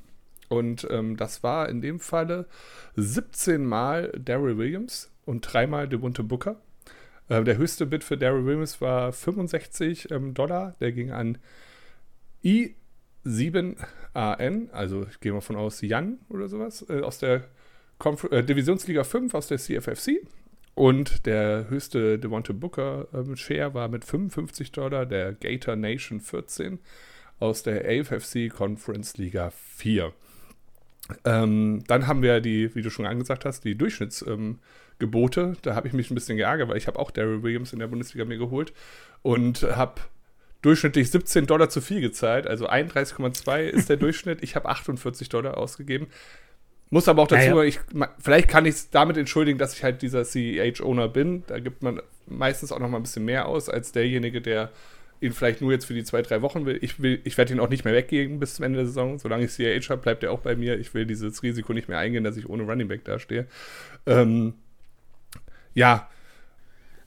[0.52, 2.46] Und ähm, das war in dem Falle
[2.96, 6.60] 17 Mal Daryl Williams und dreimal Devonta Booker.
[7.30, 10.74] Äh, der höchste Bit für Daryl Williams war 65 ähm, Dollar.
[10.78, 11.38] Der ging an
[12.44, 17.48] I7AN, also ich gehe mal von aus Jan oder sowas, äh, aus der
[17.96, 20.20] Conf äh, Divisionsliga 5 aus der CFFC.
[20.74, 26.78] Und der höchste Devonta Booker ähm, Share war mit 55 Dollar, der Gator Nation 14
[27.38, 30.12] aus der AFFC Conference Liga 4.
[31.24, 35.40] Ähm, dann haben wir die, wie du schon angesagt hast, die Durchschnittsgebote.
[35.40, 37.78] Ähm, da habe ich mich ein bisschen geärgert, weil ich habe auch Daryl Williams in
[37.78, 38.72] der Bundesliga mir geholt
[39.22, 40.00] und habe
[40.62, 42.46] durchschnittlich 17 Dollar zu viel gezahlt.
[42.46, 44.42] Also 31,2 ist der Durchschnitt.
[44.42, 46.06] Ich habe 48 Dollar ausgegeben.
[46.90, 47.62] Muss aber auch dazu, ja, ja.
[47.62, 47.80] Ich,
[48.18, 51.42] vielleicht kann ich es damit entschuldigen, dass ich halt dieser CEH-Owner bin.
[51.46, 54.70] Da gibt man meistens auch noch mal ein bisschen mehr aus als derjenige, der
[55.22, 56.78] ihn vielleicht nur jetzt für die zwei, drei Wochen will.
[56.80, 59.18] Ich will, ich werde ihn auch nicht mehr weggeben bis zum Ende der Saison.
[59.18, 60.78] Solange ich CAH habe, bleibt er auch bei mir.
[60.78, 63.46] Ich will dieses Risiko nicht mehr eingehen, dass ich ohne Running Back dastehe.
[64.06, 64.54] Ähm,
[65.74, 66.08] ja.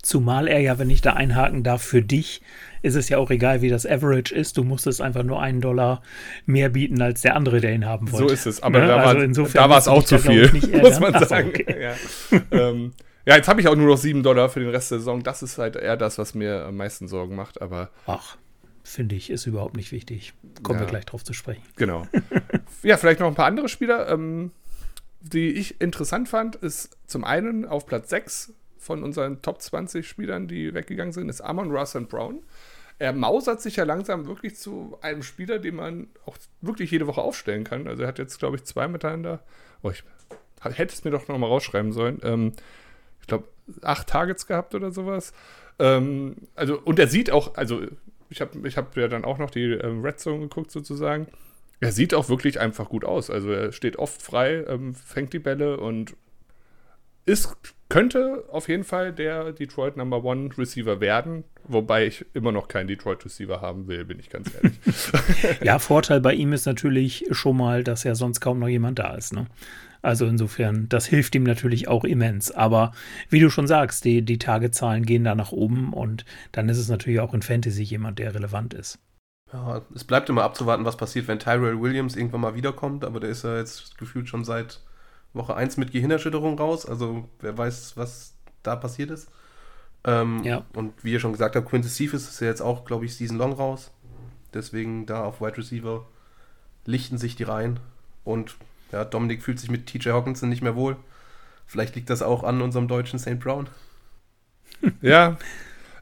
[0.01, 2.41] Zumal er ja, wenn ich da einhaken darf, für dich
[2.83, 4.57] ist es ja auch egal, wie das Average ist.
[4.57, 6.03] Du musstest einfach nur einen Dollar
[6.45, 8.27] mehr bieten als der andere, der ihn haben wollte.
[8.27, 8.63] So ist es.
[8.63, 8.87] Aber ne?
[8.87, 10.51] da war also war es auch zu viel,
[10.81, 11.51] muss man sagen.
[11.55, 11.81] So, okay.
[11.81, 12.41] ja.
[12.51, 12.93] ähm,
[13.25, 15.23] ja, jetzt habe ich auch nur noch 7 Dollar für den Rest der Saison.
[15.23, 17.61] Das ist halt eher das, was mir am meisten Sorgen macht.
[17.61, 18.37] Aber ach,
[18.83, 20.33] finde ich, ist überhaupt nicht wichtig.
[20.61, 20.85] Kommen ja.
[20.85, 21.63] wir gleich drauf zu sprechen.
[21.75, 22.07] Genau.
[22.83, 24.51] ja, vielleicht noch ein paar andere Spieler, ähm,
[25.21, 30.47] die ich interessant fand, ist zum einen auf Platz 6 von unseren Top 20 Spielern,
[30.47, 32.43] die weggegangen sind, ist Amon Russ Brown.
[32.99, 37.21] Er mausert sich ja langsam wirklich zu einem Spieler, den man auch wirklich jede Woche
[37.21, 37.87] aufstellen kann.
[37.87, 39.43] Also er hat jetzt, glaube ich, zwei miteinander.
[39.81, 40.03] Oh, ich
[40.61, 42.19] hätte es mir doch noch mal rausschreiben sollen.
[42.23, 42.53] Ähm,
[43.25, 43.47] ich glaube,
[43.81, 45.33] acht Targets gehabt oder sowas.
[45.79, 47.81] Ähm, also, und er sieht auch, also
[48.29, 51.25] ich habe ich hab ja dann auch noch die ähm, Red Zone geguckt sozusagen.
[51.79, 53.31] Er sieht auch wirklich einfach gut aus.
[53.31, 56.15] Also er steht oft frei, ähm, fängt die Bälle und
[57.25, 57.57] ist,
[57.89, 62.87] könnte auf jeden Fall der Detroit Number One Receiver werden, wobei ich immer noch keinen
[62.87, 64.79] Detroit Receiver haben will, bin ich ganz ehrlich.
[65.63, 69.15] ja, Vorteil bei ihm ist natürlich schon mal, dass ja sonst kaum noch jemand da
[69.15, 69.33] ist.
[69.33, 69.47] Ne?
[70.05, 72.51] Also insofern, das hilft ihm natürlich auch immens.
[72.51, 72.91] Aber
[73.29, 76.89] wie du schon sagst, die, die Tagezahlen gehen da nach oben und dann ist es
[76.89, 78.99] natürlich auch in Fantasy jemand, der relevant ist.
[79.51, 83.31] Ja, es bleibt immer abzuwarten, was passiert, wenn Tyrell Williams irgendwann mal wiederkommt, aber der
[83.31, 84.81] ist ja jetzt gefühlt schon seit
[85.33, 86.85] Woche 1 mit Gehirnerschütterung raus.
[86.85, 89.31] Also wer weiß, was da passiert ist.
[90.03, 90.65] Ähm, ja.
[90.73, 93.37] Und wie ihr schon gesagt habt, Quintus Cephas ist ja jetzt auch, glaube ich, Season
[93.37, 93.89] Long raus.
[94.53, 96.05] Deswegen da auf Wide Receiver
[96.85, 97.79] lichten sich die Reihen.
[98.23, 98.55] Und
[98.91, 100.97] ja, Dominik fühlt sich mit TJ Hawkinson nicht mehr wohl.
[101.65, 103.39] Vielleicht liegt das auch an unserem deutschen St.
[103.39, 103.67] Brown.
[105.01, 105.37] Ja,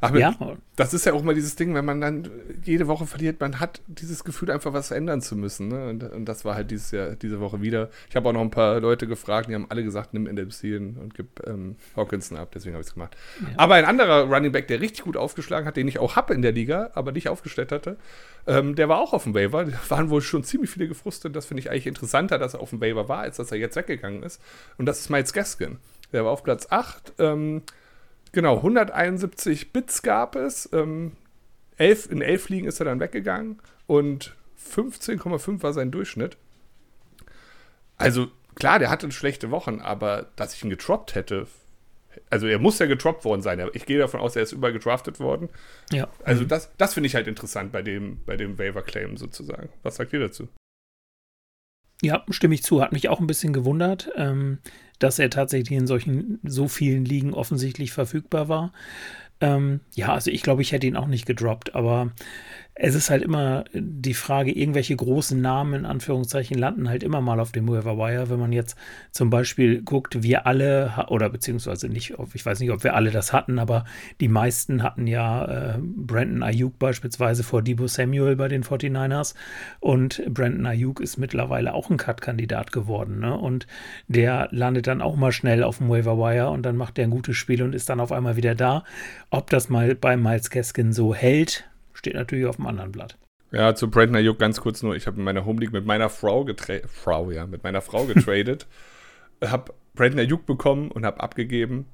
[0.04, 0.36] aber ja.
[0.76, 2.30] das ist ja auch mal dieses Ding, wenn man dann
[2.63, 5.70] jede Woche verliert, man hat dieses Gefühl, einfach was verändern zu müssen.
[5.70, 5.88] Ne?
[5.88, 7.89] Und, und, das war halt dieses Jahr, diese Woche wieder.
[8.10, 11.13] Ich habe auch noch ein paar Leute gefragt, die haben alle gesagt, nimm NDMC und
[11.16, 13.16] gib ähm, Hawkinson ab, deswegen habe ich es gemacht.
[13.42, 13.48] Ja.
[13.58, 16.42] Aber ein anderer Running Back, der richtig gut aufgeschlagen hat, den ich auch habe in
[16.42, 17.98] der Liga, aber nicht aufgestellt hatte,
[18.46, 19.66] ähm, der war auch auf dem Waiver.
[19.66, 21.36] Da waren wohl schon ziemlich viele gefrustet.
[21.36, 23.76] Das finde ich eigentlich interessanter, dass er auf dem Waiver war, als dass er jetzt
[23.78, 24.42] weggegangen ist.
[24.78, 25.78] Und das ist Miles Gaskin.
[26.12, 27.13] Der war auf Platz 8.
[27.20, 27.62] Ähm,
[28.34, 30.67] Genau, 171 Bits gab es.
[30.74, 31.13] Ähm,
[31.78, 36.38] elf, in elf Ligen ist er dann weggegangen und 15,5 war sein Durchschnitt.
[37.98, 41.48] Also klar, der hatte schlechte Wochen, aber dass ich ihn getroppt hätte,
[42.30, 43.63] also er muss ja getroppt worden sein.
[43.74, 45.50] Ich gehe davon aus, er ist überall gedraftet worden.
[45.91, 46.08] Ja.
[46.24, 49.69] Also das, das finde ich halt interessant bei dem, bei dem Waiver-Claim sozusagen.
[49.84, 50.48] Was sagt ihr dazu?
[52.04, 52.82] Ja, stimme ich zu.
[52.82, 54.12] Hat mich auch ein bisschen gewundert.
[54.16, 54.60] Ähm,
[55.04, 58.72] dass er tatsächlich in solchen so vielen Ligen offensichtlich verfügbar war.
[59.42, 62.12] Ähm, ja, also ich glaube, ich hätte ihn auch nicht gedroppt, aber
[62.76, 67.40] es ist halt immer die Frage, irgendwelche großen Namen in Anführungszeichen landen halt immer mal
[67.40, 68.32] auf dem Waiver Wire.
[68.32, 68.76] Wenn man jetzt
[69.12, 73.32] zum Beispiel guckt, wir alle, oder beziehungsweise nicht, ich weiß nicht, ob wir alle das
[73.32, 73.86] hatten, aber
[74.20, 79.36] die meisten hatten ja äh, Brandon Ayuk beispielsweise vor Debo Samuel bei den 49ers
[79.80, 83.20] und Brandon Ayuk ist mittlerweile auch ein Cut-Kandidat geworden.
[83.20, 83.38] Ne?
[83.38, 83.68] Und
[84.08, 87.12] der landet dann auch mal schnell auf dem Waiver Wire und dann macht der ein
[87.12, 88.84] gutes Spiel und ist dann auf einmal wieder da.
[89.30, 93.18] Ob das mal bei Miles Gaskin so hält, steht natürlich auf dem anderen Blatt.
[93.54, 94.96] Ja, zu Brandon Ayuk ganz kurz nur.
[94.96, 98.06] Ich habe in meiner Home League mit meiner Frau getradet, Frau, ja, mit meiner Frau
[98.06, 98.66] getradet,
[99.46, 101.86] habe Brandon Ayuk bekommen und habe abgegeben.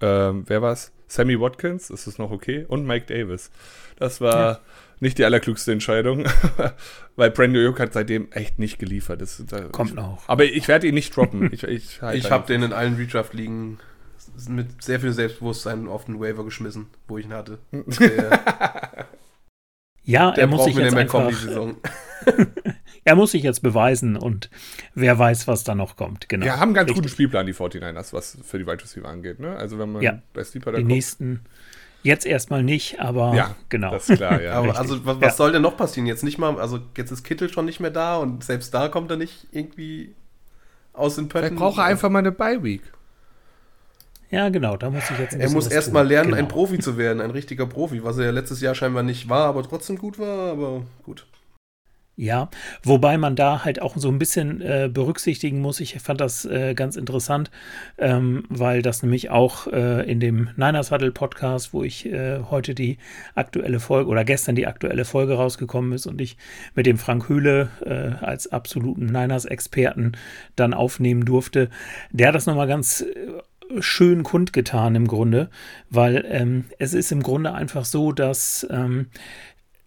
[0.00, 0.92] Ähm, wer war's?
[1.08, 2.64] Sammy Watkins, ist das noch okay?
[2.66, 3.50] Und Mike Davis.
[3.96, 4.60] Das war ja.
[5.00, 6.26] nicht die allerklügste Entscheidung,
[7.16, 9.20] weil Brandon Ayuk hat seitdem echt nicht geliefert.
[9.20, 10.28] Das, das, Kommt noch.
[10.28, 11.52] Aber ich werde ihn nicht droppen.
[11.52, 13.80] Ich, ich, halt ich habe den in allen Redraft-Ligen
[14.48, 17.58] mit sehr viel Selbstbewusstsein auf den Waiver geschmissen, wo ich ihn hatte.
[17.72, 19.08] Der,
[20.04, 21.30] ja, er muss sich jetzt einfach,
[23.04, 24.50] er muss sich jetzt beweisen und
[24.94, 26.28] wer weiß, was da noch kommt.
[26.28, 26.46] Genau.
[26.46, 27.02] Ja, haben einen ganz Richtig.
[27.02, 29.40] guten Spielplan, die 49ers, was für die Wide Receiver angeht.
[29.40, 29.56] Ne?
[29.56, 30.92] Also wenn man ja, bei Sleeper da Die guckt.
[30.92, 31.40] nächsten
[32.02, 33.90] Jetzt erstmal nicht, aber ja, genau.
[33.90, 34.52] Das ist klar, ja.
[34.58, 35.30] aber also was, was ja.
[35.32, 36.06] soll denn noch passieren?
[36.06, 39.10] Jetzt nicht mal, also jetzt ist Kittel schon nicht mehr da und selbst da kommt
[39.10, 40.14] er nicht irgendwie
[40.94, 41.48] aus den Pötten.
[41.48, 42.82] Vielleicht braucht er einfach mal eine Bye-Week.
[44.30, 46.38] Ja, genau, da muss ich jetzt Er muss erstmal lernen, genau.
[46.38, 49.46] ein Profi zu werden, ein richtiger Profi, was er ja letztes Jahr scheinbar nicht war,
[49.46, 51.26] aber trotzdem gut war, aber gut.
[52.22, 52.50] Ja,
[52.82, 55.80] wobei man da halt auch so ein bisschen äh, berücksichtigen muss.
[55.80, 57.50] Ich fand das äh, ganz interessant,
[57.96, 62.74] ähm, weil das nämlich auch äh, in dem Niners Huddle Podcast, wo ich äh, heute
[62.74, 62.98] die
[63.34, 66.36] aktuelle Folge oder gestern die aktuelle Folge rausgekommen ist und ich
[66.74, 70.12] mit dem Frank Höhle äh, als absoluten Niners Experten
[70.56, 71.70] dann aufnehmen durfte,
[72.10, 73.40] der das nochmal ganz äh,
[73.80, 75.50] schön kundgetan im Grunde,
[75.88, 79.06] weil ähm, es ist im Grunde einfach so, dass ähm,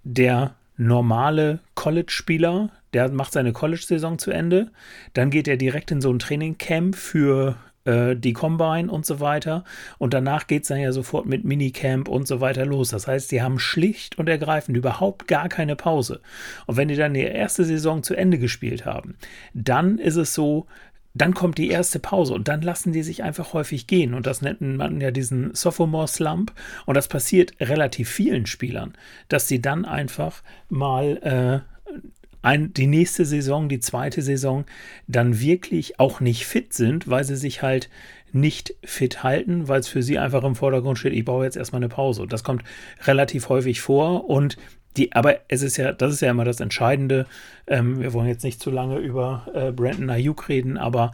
[0.03, 4.71] der normale College-Spieler, der macht seine College-Saison zu Ende,
[5.13, 9.63] dann geht er direkt in so ein Trainingcamp für äh, die Combine und so weiter.
[9.97, 12.89] Und danach geht es dann ja sofort mit Minicamp und so weiter los.
[12.89, 16.21] Das heißt, die haben schlicht und ergreifend überhaupt gar keine Pause.
[16.65, 19.15] Und wenn die dann die erste Saison zu Ende gespielt haben,
[19.53, 20.67] dann ist es so,
[21.13, 24.13] dann kommt die erste Pause und dann lassen die sich einfach häufig gehen.
[24.13, 26.53] Und das nennt man ja diesen Sophomore Slump.
[26.85, 28.93] Und das passiert relativ vielen Spielern,
[29.27, 31.99] dass sie dann einfach mal äh,
[32.41, 34.65] ein, die nächste Saison, die zweite Saison,
[35.07, 37.89] dann wirklich auch nicht fit sind, weil sie sich halt
[38.31, 41.79] nicht fit halten, weil es für sie einfach im Vordergrund steht, ich brauche jetzt erstmal
[41.79, 42.25] eine Pause.
[42.27, 42.63] Das kommt
[43.05, 44.57] relativ häufig vor und
[44.97, 47.25] die, aber es ist ja, das ist ja immer das Entscheidende.
[47.67, 51.11] Ähm, wir wollen jetzt nicht zu lange über äh, Brandon Ayuk reden, aber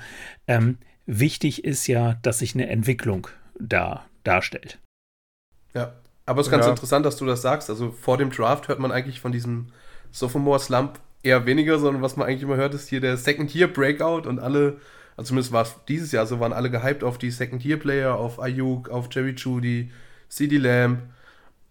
[0.48, 3.28] ähm, wichtig ist ja, dass sich eine Entwicklung
[3.60, 4.80] da darstellt.
[5.74, 5.94] Ja,
[6.26, 6.72] aber es ist ganz ja.
[6.72, 7.70] interessant, dass du das sagst.
[7.70, 9.68] Also vor dem Draft hört man eigentlich von diesem
[10.12, 13.68] Sophomore Slump eher weniger, sondern was man eigentlich immer hört, ist hier der Second Year
[13.68, 14.78] Breakout und alle,
[15.18, 18.16] also zumindest war es dieses Jahr so, waren alle gehypt auf die Second Year Player,
[18.16, 19.92] auf Ayuk, auf Jerry Judy,
[20.30, 21.00] CD Lamb,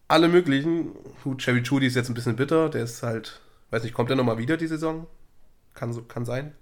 [0.09, 0.93] alle möglichen.
[1.23, 3.41] Gut, Jerry Judy ist jetzt ein bisschen bitter, der ist halt,
[3.71, 5.07] weiß nicht, kommt der nochmal wieder die Saison?
[5.75, 6.53] Kann, so, kann sein.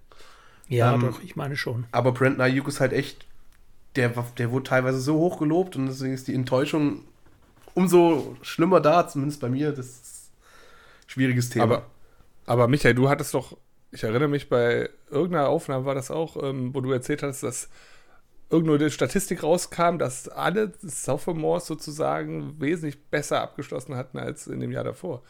[0.67, 1.85] Ja, ähm, doch, ich meine schon.
[1.91, 3.25] Aber Brandon Ayuk ist halt echt,
[3.95, 7.05] der, der wurde teilweise so hoch gelobt und deswegen ist die Enttäuschung
[7.73, 9.71] umso schlimmer da, zumindest bei mir.
[9.71, 10.31] Das ist
[11.05, 11.63] ein schwieriges Thema.
[11.63, 11.85] Aber
[12.47, 13.57] aber Michael, du hattest doch,
[13.91, 17.69] ich erinnere mich, bei irgendeiner Aufnahme war das auch, ähm, wo du erzählt hast, dass
[18.49, 24.83] irgendeine Statistik rauskam, dass alle Sophomores sozusagen wesentlich besser abgeschlossen hatten als in dem Jahr
[24.83, 25.23] davor.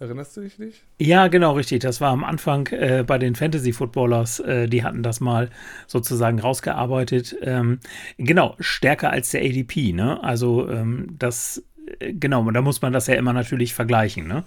[0.00, 0.82] Erinnerst du dich nicht?
[0.98, 1.80] Ja, genau, richtig.
[1.80, 4.40] Das war am Anfang äh, bei den Fantasy Footballers.
[4.40, 5.50] Äh, die hatten das mal
[5.86, 7.36] sozusagen rausgearbeitet.
[7.42, 7.78] Ähm,
[8.18, 9.92] genau, stärker als der ADP.
[9.92, 10.22] Ne?
[10.22, 11.62] Also ähm, das,
[12.00, 14.26] äh, genau, da muss man das ja immer natürlich vergleichen.
[14.26, 14.44] Ne?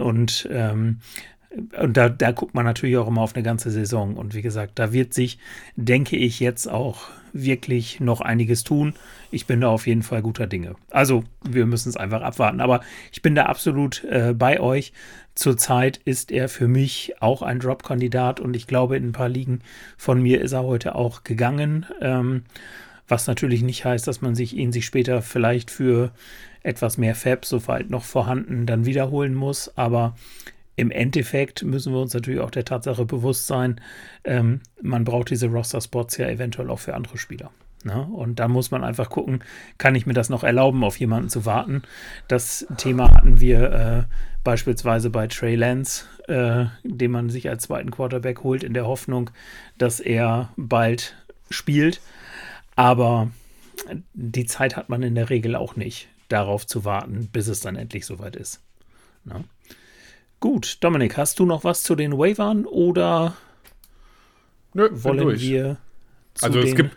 [0.00, 1.00] Und ähm,
[1.80, 4.16] und da, da guckt man natürlich auch immer auf eine ganze Saison.
[4.16, 5.38] Und wie gesagt, da wird sich,
[5.76, 8.94] denke ich, jetzt auch wirklich noch einiges tun.
[9.30, 10.76] Ich bin da auf jeden Fall guter Dinge.
[10.90, 12.60] Also, wir müssen es einfach abwarten.
[12.60, 12.80] Aber
[13.12, 14.92] ich bin da absolut äh, bei euch.
[15.34, 19.60] Zurzeit ist er für mich auch ein Drop-Kandidat und ich glaube, in ein paar Ligen
[19.98, 21.86] von mir ist er heute auch gegangen.
[22.00, 22.44] Ähm,
[23.08, 26.12] was natürlich nicht heißt, dass man sich ihn sich später vielleicht für
[26.62, 29.76] etwas mehr Fab, soweit noch vorhanden, dann wiederholen muss.
[29.76, 30.14] Aber
[30.76, 33.80] im Endeffekt müssen wir uns natürlich auch der Tatsache bewusst sein,
[34.24, 37.50] ähm, man braucht diese Roster-Spots ja eventuell auch für andere Spieler.
[37.84, 38.02] Ne?
[38.02, 39.44] Und da muss man einfach gucken,
[39.78, 41.82] kann ich mir das noch erlauben, auf jemanden zu warten?
[42.28, 44.02] Das Thema hatten wir äh,
[44.42, 49.30] beispielsweise bei Trey Lance, äh, den man sich als zweiten Quarterback holt, in der Hoffnung,
[49.76, 51.14] dass er bald
[51.50, 52.00] spielt.
[52.74, 53.30] Aber
[54.14, 57.76] die Zeit hat man in der Regel auch nicht, darauf zu warten, bis es dann
[57.76, 58.62] endlich soweit ist.
[59.24, 59.44] Ne?
[60.40, 63.36] Gut, Dominik, hast du noch was zu den Wavern oder
[64.74, 65.78] Nö, wollen wir
[66.42, 66.96] Also es gibt,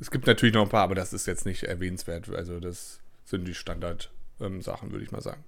[0.00, 2.28] es gibt natürlich noch ein paar, aber das ist jetzt nicht erwähnenswert.
[2.30, 5.44] Also das sind die Standard-Sachen, ähm, würde ich mal sagen.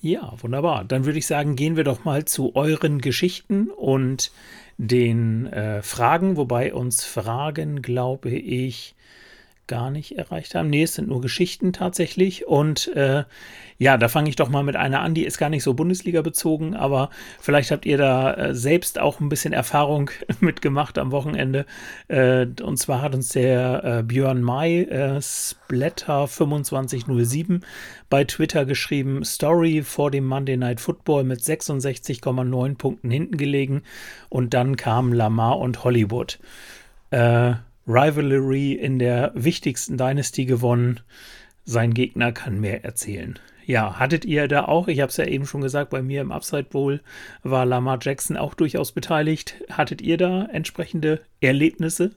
[0.00, 0.84] Ja, wunderbar.
[0.84, 4.30] Dann würde ich sagen, gehen wir doch mal zu euren Geschichten und
[4.76, 8.94] den äh, Fragen, wobei uns Fragen, glaube ich,
[9.66, 10.70] gar nicht erreicht haben.
[10.70, 12.46] Nee, es sind nur Geschichten tatsächlich.
[12.46, 13.24] Und äh,
[13.78, 16.22] ja, da fange ich doch mal mit einer an, die ist gar nicht so Bundesliga
[16.22, 21.66] bezogen, aber vielleicht habt ihr da äh, selbst auch ein bisschen Erfahrung mitgemacht am Wochenende.
[22.08, 27.60] Äh, und zwar hat uns der äh, Björn May, äh, Splatter2507,
[28.08, 33.82] bei Twitter geschrieben, Story vor dem Monday Night Football mit 66,9 Punkten hinten gelegen.
[34.28, 36.38] Und dann kamen Lamar und Hollywood.
[37.10, 37.54] Äh,
[37.86, 41.00] Rivalry in der wichtigsten Dynasty gewonnen.
[41.64, 43.38] Sein Gegner kann mehr erzählen.
[43.64, 46.30] Ja, hattet ihr da auch, ich habe es ja eben schon gesagt, bei mir im
[46.30, 47.00] Upside Bowl
[47.42, 49.56] war Lamar Jackson auch durchaus beteiligt.
[49.70, 52.12] Hattet ihr da entsprechende Erlebnisse?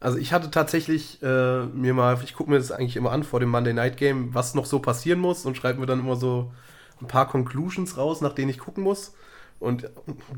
[0.00, 3.38] Also ich hatte tatsächlich äh, mir mal, ich gucke mir das eigentlich immer an vor
[3.38, 6.52] dem Monday Night Game, was noch so passieren muss und schreibe mir dann immer so
[7.00, 9.14] ein paar Conclusions raus, nach denen ich gucken muss.
[9.60, 9.90] Und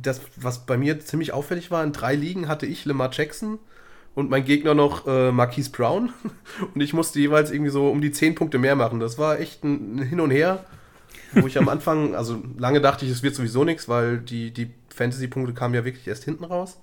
[0.03, 3.59] das, was bei mir ziemlich auffällig war, in drei Ligen hatte ich Lamar Jackson,
[4.15, 6.13] und mein Gegner noch äh, Marquise Brown.
[6.75, 9.01] Und ich musste jeweils irgendwie so um die 10 Punkte mehr machen.
[9.01, 10.65] Das war echt ein, Hin und Her,
[11.33, 14.71] wo ich am Anfang, also lange dachte ich, es wird sowieso nichts, weil die, die
[14.95, 16.79] Fantasy-Punkte kamen ja wirklich erst hinten raus.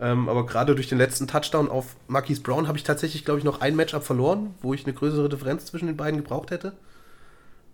[0.00, 3.44] Ähm, aber gerade durch den letzten Touchdown auf Marquise Brown habe ich tatsächlich, glaube ich,
[3.44, 6.72] noch ein Matchup verloren, wo ich eine größere Differenz zwischen den beiden gebraucht hätte.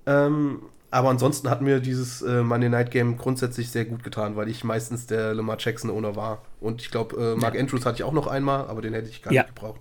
[0.06, 0.62] Ähm,
[0.94, 4.62] aber ansonsten hat mir dieses äh, Monday Night Game grundsätzlich sehr gut getan, weil ich
[4.62, 6.44] meistens der Lamar Jackson Owner war.
[6.60, 7.60] Und ich glaube, äh, Mark ja.
[7.60, 9.42] Andrews hatte ich auch noch einmal, aber den hätte ich gar ja.
[9.42, 9.80] nicht gebraucht.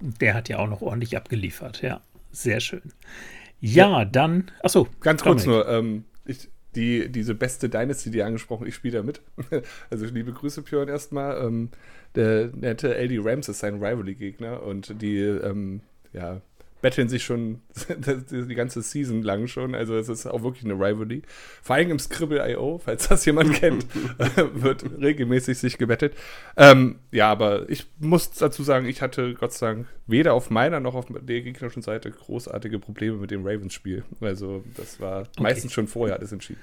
[0.00, 2.02] Der hat ja auch noch ordentlich abgeliefert, ja.
[2.30, 2.92] Sehr schön.
[3.60, 4.04] Ja, ja.
[4.04, 4.86] dann, achso.
[5.00, 9.22] Ganz kurz nur, ähm, ich, die, diese beste Dynasty, die angesprochen, ich spiele da mit.
[9.88, 11.42] Also liebe Grüße, Björn, erstmal.
[11.42, 11.70] Ähm,
[12.16, 15.80] der nette LD Rams ist sein Rivalry-Gegner und die, ähm,
[16.12, 16.42] ja,
[16.82, 17.62] betteln sich schon
[18.30, 19.74] die ganze Season lang schon.
[19.74, 21.22] Also es ist auch wirklich eine Rivalry.
[21.62, 23.86] Vor allem im Scribble.io, falls das jemand kennt,
[24.54, 26.14] wird regelmäßig sich gebettelt.
[26.56, 30.80] Ähm, ja, aber ich muss dazu sagen, ich hatte Gott sei Dank weder auf meiner
[30.80, 34.04] noch auf der gegnerischen Seite großartige Probleme mit dem Ravens-Spiel.
[34.20, 35.42] Also das war okay.
[35.42, 36.60] meistens schon vorher alles entschieden.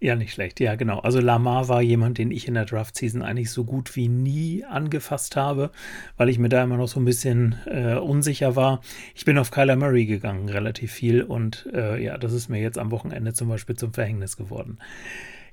[0.00, 0.60] Ja, nicht schlecht.
[0.60, 0.98] Ja, genau.
[0.98, 5.36] Also Lamar war jemand, den ich in der Draft-Season eigentlich so gut wie nie angefasst
[5.36, 5.70] habe,
[6.16, 8.80] weil ich mir da immer noch so ein bisschen äh, unsicher war.
[9.14, 11.22] Ich bin auf Kyler Murray gegangen, relativ viel.
[11.22, 14.78] Und äh, ja, das ist mir jetzt am Wochenende zum Beispiel zum Verhängnis geworden.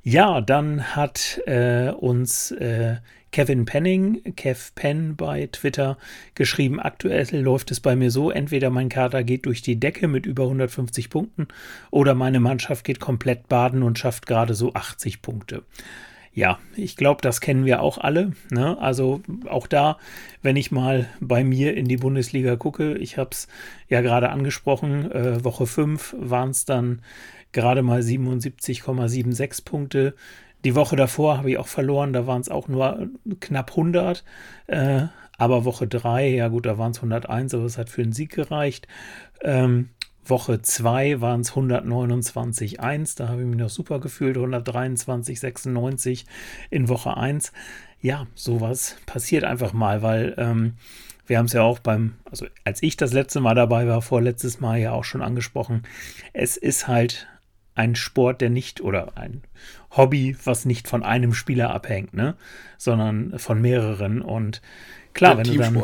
[0.04, 2.98] Ja, dann hat äh, uns äh,
[3.32, 5.98] Kevin Penning, Kev Penn bei Twitter
[6.36, 10.26] geschrieben, aktuell läuft es bei mir so, entweder mein Kader geht durch die Decke mit
[10.26, 11.48] über 150 Punkten
[11.92, 15.64] oder meine Mannschaft geht komplett baden und schafft gerade so 80 Punkte.
[16.34, 18.32] Ja, ich glaube, das kennen wir auch alle.
[18.50, 18.78] Ne?
[18.80, 19.98] Also auch da,
[20.42, 23.50] wenn ich mal bei mir in die Bundesliga gucke, ich habe es
[23.90, 27.02] ja gerade angesprochen, äh, Woche 5 waren es dann
[27.52, 30.16] gerade mal 77,76 Punkte.
[30.64, 34.24] Die Woche davor habe ich auch verloren, da waren es auch nur knapp 100.
[34.68, 38.14] Äh, aber Woche 3, ja gut, da waren es 101, aber es hat für einen
[38.14, 38.88] Sieg gereicht.
[39.42, 39.90] Ähm,
[40.24, 46.26] Woche 2 waren es 129,1, da habe ich mich noch super gefühlt, 123,96
[46.70, 47.54] in Woche 1.
[48.02, 50.74] Ja, sowas passiert einfach mal, weil ähm,
[51.26, 54.60] wir haben es ja auch beim, also als ich das letzte Mal dabei war, vorletztes
[54.60, 55.84] Mal ja auch schon angesprochen,
[56.34, 57.28] es ist halt
[57.74, 59.42] ein Sport, der nicht oder ein
[59.92, 62.36] Hobby, was nicht von einem Spieler abhängt, ne,
[62.78, 64.22] sondern von mehreren.
[64.22, 64.62] Und
[65.14, 65.84] klar, wenn du dann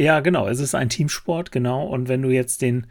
[0.00, 1.86] ja, genau, es ist ein Teamsport, genau.
[1.86, 2.86] Und wenn du jetzt den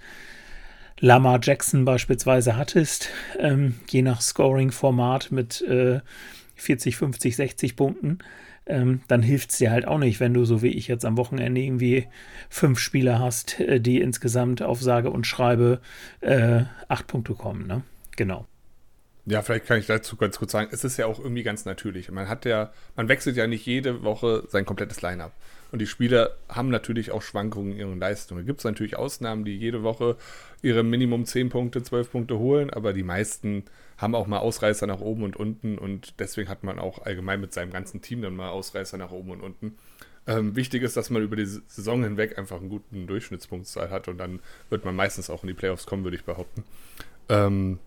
[1.00, 6.02] Lamar Jackson beispielsweise hattest, ähm, je nach Scoring-Format mit äh,
[6.56, 8.20] 40, 50, 60 Punkten,
[8.68, 11.18] ähm, dann hilft es dir halt auch nicht, wenn du, so wie ich jetzt am
[11.18, 12.06] Wochenende, irgendwie
[12.48, 15.82] fünf Spieler hast, äh, die insgesamt auf sage und schreibe
[16.22, 17.66] äh, acht Punkte kommen.
[17.66, 17.82] Ne?
[18.18, 18.46] Genau.
[19.30, 22.10] Ja, vielleicht kann ich dazu ganz kurz sagen, es ist ja auch irgendwie ganz natürlich.
[22.10, 25.34] Man hat ja, man wechselt ja nicht jede Woche sein komplettes Line-up.
[25.72, 28.48] Und die Spieler haben natürlich auch Schwankungen in ihren Leistungen.
[28.48, 30.18] Gibt es natürlich Ausnahmen, die jede Woche
[30.64, 33.66] ihre Minimum 10 Punkte, 12 Punkte holen, aber die meisten
[33.98, 37.54] haben auch mal Ausreißer nach oben und unten und deswegen hat man auch allgemein mit
[37.54, 39.78] seinem ganzen Team dann mal Ausreißer nach oben und unten.
[40.26, 44.18] Ähm, wichtig ist, dass man über die Saison hinweg einfach einen guten Durchschnittspunktzahl hat und
[44.18, 44.40] dann
[44.72, 46.64] wird man meistens auch in die Playoffs kommen, würde ich behaupten.
[47.30, 47.78] Ähm,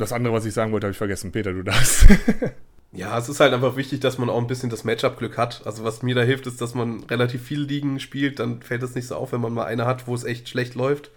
[0.00, 1.32] das andere, was ich sagen wollte, habe ich vergessen.
[1.32, 2.06] Peter, du darfst.
[2.92, 5.62] ja, es ist halt einfach wichtig, dass man auch ein bisschen das Matchup-Glück hat.
[5.64, 8.38] Also was mir da hilft, ist, dass man relativ viele Ligen spielt.
[8.38, 10.74] Dann fällt es nicht so auf, wenn man mal eine hat, wo es echt schlecht
[10.74, 11.10] läuft.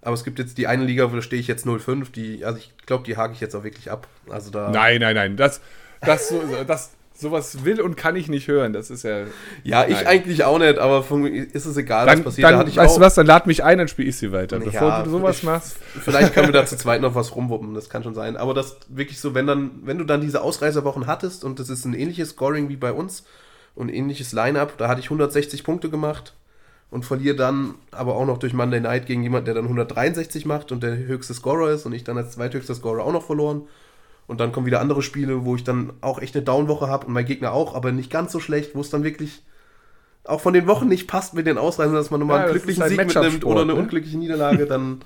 [0.00, 2.10] Aber es gibt jetzt die eine Liga, wo da stehe ich jetzt 0,5.
[2.12, 4.08] Die, also ich glaube, die hake ich jetzt auch wirklich ab.
[4.28, 4.70] Also da.
[4.70, 5.36] Nein, nein, nein.
[5.36, 5.60] Das,
[6.00, 6.34] das,
[6.66, 8.74] das, sowas will und kann ich nicht hören.
[8.74, 9.24] Das ist ja.
[9.64, 11.04] Ja, ich eigentlich auch nicht, aber
[11.52, 12.50] ist es egal, dann, was passiert.
[12.50, 14.58] Dann, da weißt du was, dann lad mich ein, dann spiele ich sie weiter.
[14.58, 15.76] Bevor ja, du sowas ich, machst.
[16.02, 18.36] Vielleicht können wir da zu zweit noch was rumwuppen, das kann schon sein.
[18.36, 21.84] Aber das wirklich so, wenn dann, wenn du dann diese Ausreiserwochen hattest und das ist
[21.84, 23.24] ein ähnliches Scoring wie bei uns
[23.74, 26.34] und ein ähnliches Line-Up, da hatte ich 160 Punkte gemacht
[26.92, 30.72] und verliere dann aber auch noch durch Monday Night gegen jemanden, der dann 163 macht
[30.72, 33.62] und der höchste Scorer ist und ich dann als zweithöchster Scorer auch noch verloren.
[34.26, 37.12] Und dann kommen wieder andere Spiele, wo ich dann auch echt eine Down-Woche habe und
[37.12, 39.42] mein Gegner auch, aber nicht ganz so schlecht, wo es dann wirklich
[40.24, 42.88] auch von den Wochen nicht passt mit den Ausreisen, dass man nochmal ja, einen glücklichen
[42.88, 43.80] Sieg mitnimmt oder eine ne?
[43.80, 45.00] unglückliche Niederlage, dann,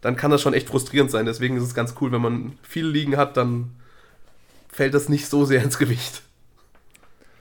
[0.00, 1.26] dann kann das schon echt frustrierend sein.
[1.26, 3.72] Deswegen ist es ganz cool, wenn man viele Ligen hat, dann
[4.68, 6.22] fällt das nicht so sehr ins Gewicht.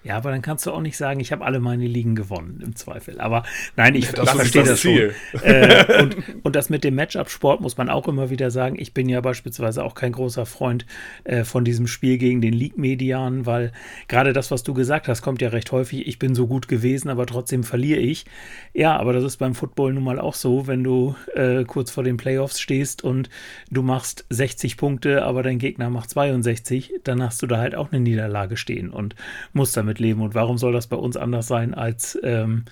[0.04, 2.76] Ja, aber dann kannst du auch nicht sagen, ich habe alle meine Ligen gewonnen, im
[2.76, 3.20] Zweifel.
[3.20, 3.44] Aber
[3.76, 5.12] nein, ich, ja, ich verstehe das, das schon.
[5.44, 8.78] Äh, und, und das mit dem Matchup-Sport muss man auch immer wieder sagen.
[8.80, 10.86] Ich bin ja beispielsweise auch kein großer Freund
[11.26, 13.74] äh, von diesem Spiel gegen den League-Median, weil
[14.08, 16.08] gerade das, was du gesagt hast, kommt ja recht häufig.
[16.08, 18.26] Ich bin so gut gewesen, aber trotzdem verliere ich.
[18.74, 22.04] Ja, aber das ist beim Football nun mal auch so, wenn du äh, kurz vor
[22.04, 23.30] den Playoffs stehst und
[23.70, 27.92] du machst 60 Punkte, aber dein Gegner macht 62, dann hast du da halt auch
[27.92, 29.16] eine Niederlage stehen und
[29.52, 30.22] musst damit damit leben.
[30.22, 32.66] Und warum soll das bei uns anders sein als ähm,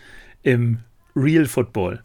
[0.44, 0.80] im
[1.16, 2.04] Real Football?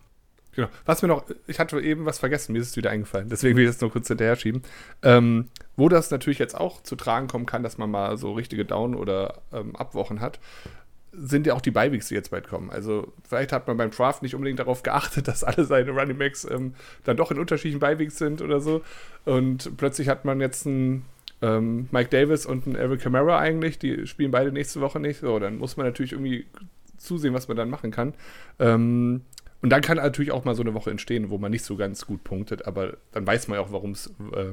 [0.54, 0.68] Genau.
[0.84, 3.64] Was mir noch, ich hatte eben was vergessen, mir ist es wieder eingefallen, deswegen will
[3.64, 4.62] ich das nur kurz hinterher schieben.
[5.02, 8.66] Ähm, wo das natürlich jetzt auch zu tragen kommen kann, dass man mal so richtige
[8.66, 10.40] Down- oder ähm, Abwochen hat,
[11.12, 12.70] sind ja auch die Beiweeks, die jetzt bald kommen.
[12.70, 16.44] Also vielleicht hat man beim Draft nicht unbedingt darauf geachtet, dass alle seine Running Backs
[16.44, 18.82] ähm, dann doch in unterschiedlichen Beiweeks sind oder so.
[19.24, 21.04] Und plötzlich hat man jetzt ein
[21.42, 25.20] ähm, Mike Davis und ein Eric Camara eigentlich, die spielen beide nächste Woche nicht.
[25.20, 26.46] So, dann muss man natürlich irgendwie
[26.96, 28.14] zusehen, was man dann machen kann.
[28.58, 29.22] Ähm,
[29.60, 32.04] Und dann kann natürlich auch mal so eine Woche entstehen, wo man nicht so ganz
[32.04, 34.52] gut punktet, aber dann weiß man ja auch, warum es, äh,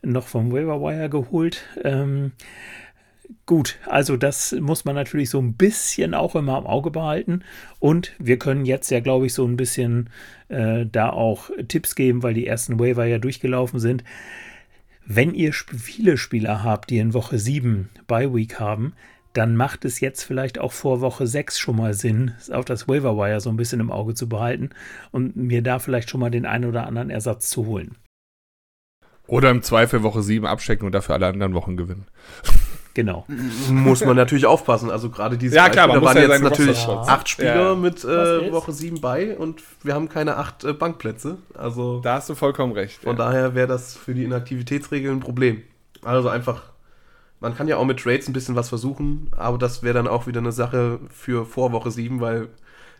[0.00, 1.66] noch vom Waiver Wire geholt.
[1.84, 2.32] Ähm,
[3.46, 7.42] Gut, also das muss man natürlich so ein bisschen auch immer im Auge behalten.
[7.78, 10.10] Und wir können jetzt ja, glaube ich, so ein bisschen
[10.48, 14.04] äh, da auch Tipps geben, weil die ersten Waiver ja durchgelaufen sind.
[15.06, 18.94] Wenn ihr viele Spieler habt, die in Woche 7 bei Week haben,
[19.34, 23.16] dann macht es jetzt vielleicht auch vor Woche 6 schon mal Sinn, auch das Waiver
[23.16, 24.70] Wire so ein bisschen im Auge zu behalten
[25.10, 27.96] und mir da vielleicht schon mal den einen oder anderen Ersatz zu holen.
[29.26, 32.06] Oder im Zweifel Woche 7 abchecken und dafür alle anderen Wochen gewinnen.
[32.94, 33.26] Genau.
[33.68, 34.88] Muss man natürlich aufpassen.
[34.88, 37.74] Also gerade diese ja, klar, da waren ja jetzt natürlich acht Spieler ja.
[37.74, 41.38] mit äh, Woche 7 bei und wir haben keine acht äh, Bankplätze.
[41.54, 43.02] Also da hast du vollkommen recht.
[43.02, 43.24] Von ja.
[43.24, 45.62] daher wäre das für die Inaktivitätsregeln ein Problem.
[46.02, 46.62] Also einfach,
[47.40, 50.28] man kann ja auch mit Trades ein bisschen was versuchen, aber das wäre dann auch
[50.28, 52.48] wieder eine Sache für vor Woche 7, weil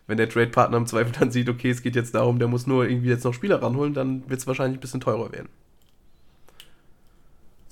[0.09, 2.89] wenn der Trade-Partner im Zweifel dann sieht, okay, es geht jetzt darum, der muss nur
[2.89, 5.49] irgendwie jetzt noch Spieler ranholen, dann wird es wahrscheinlich ein bisschen teurer werden.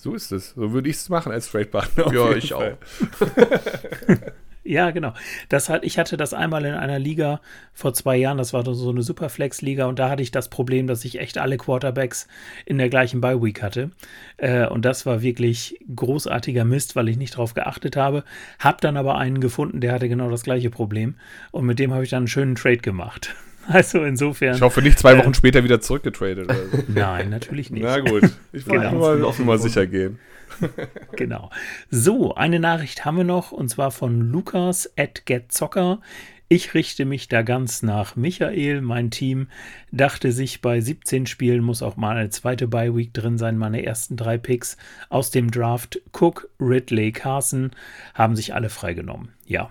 [0.03, 0.50] So ist es.
[0.50, 2.12] So würde ich es machen als Trade-Partner.
[2.12, 2.76] Ja, ich Fall.
[2.76, 4.16] auch.
[4.64, 5.12] ja, genau.
[5.48, 7.40] Das hat, ich hatte das einmal in einer Liga
[7.72, 11.05] vor zwei Jahren, das war so eine Superflex-Liga und da hatte ich das Problem, dass
[11.05, 12.26] ich echt alle Quarterbacks
[12.66, 13.92] in der gleichen Bye-Week hatte.
[14.38, 18.24] Äh, und das war wirklich großartiger Mist, weil ich nicht drauf geachtet habe.
[18.59, 21.14] Hab dann aber einen gefunden, der hatte genau das gleiche Problem.
[21.53, 23.36] Und mit dem habe ich dann einen schönen Trade gemacht.
[23.68, 24.56] Also insofern.
[24.56, 26.78] Ich hoffe nicht zwei Wochen äh, später wieder zurückgetradet oder so.
[26.88, 27.82] Nein, natürlich nicht.
[27.82, 29.00] Na gut, ich wollte genau.
[29.00, 30.18] mal auf Nummer sicher gehen.
[31.16, 31.50] genau.
[31.90, 36.00] So, eine Nachricht haben wir noch und zwar von Lukas at GetZocker.
[36.48, 38.82] Ich richte mich da ganz nach Michael.
[38.82, 39.46] Mein Team
[39.90, 43.56] dachte sich, bei 17 Spielen muss auch mal eine zweite Bye-Week drin sein.
[43.56, 44.76] Meine ersten drei Picks
[45.08, 47.70] aus dem Draft, Cook, Ridley, Carson,
[48.12, 49.30] haben sich alle freigenommen.
[49.46, 49.70] Ja.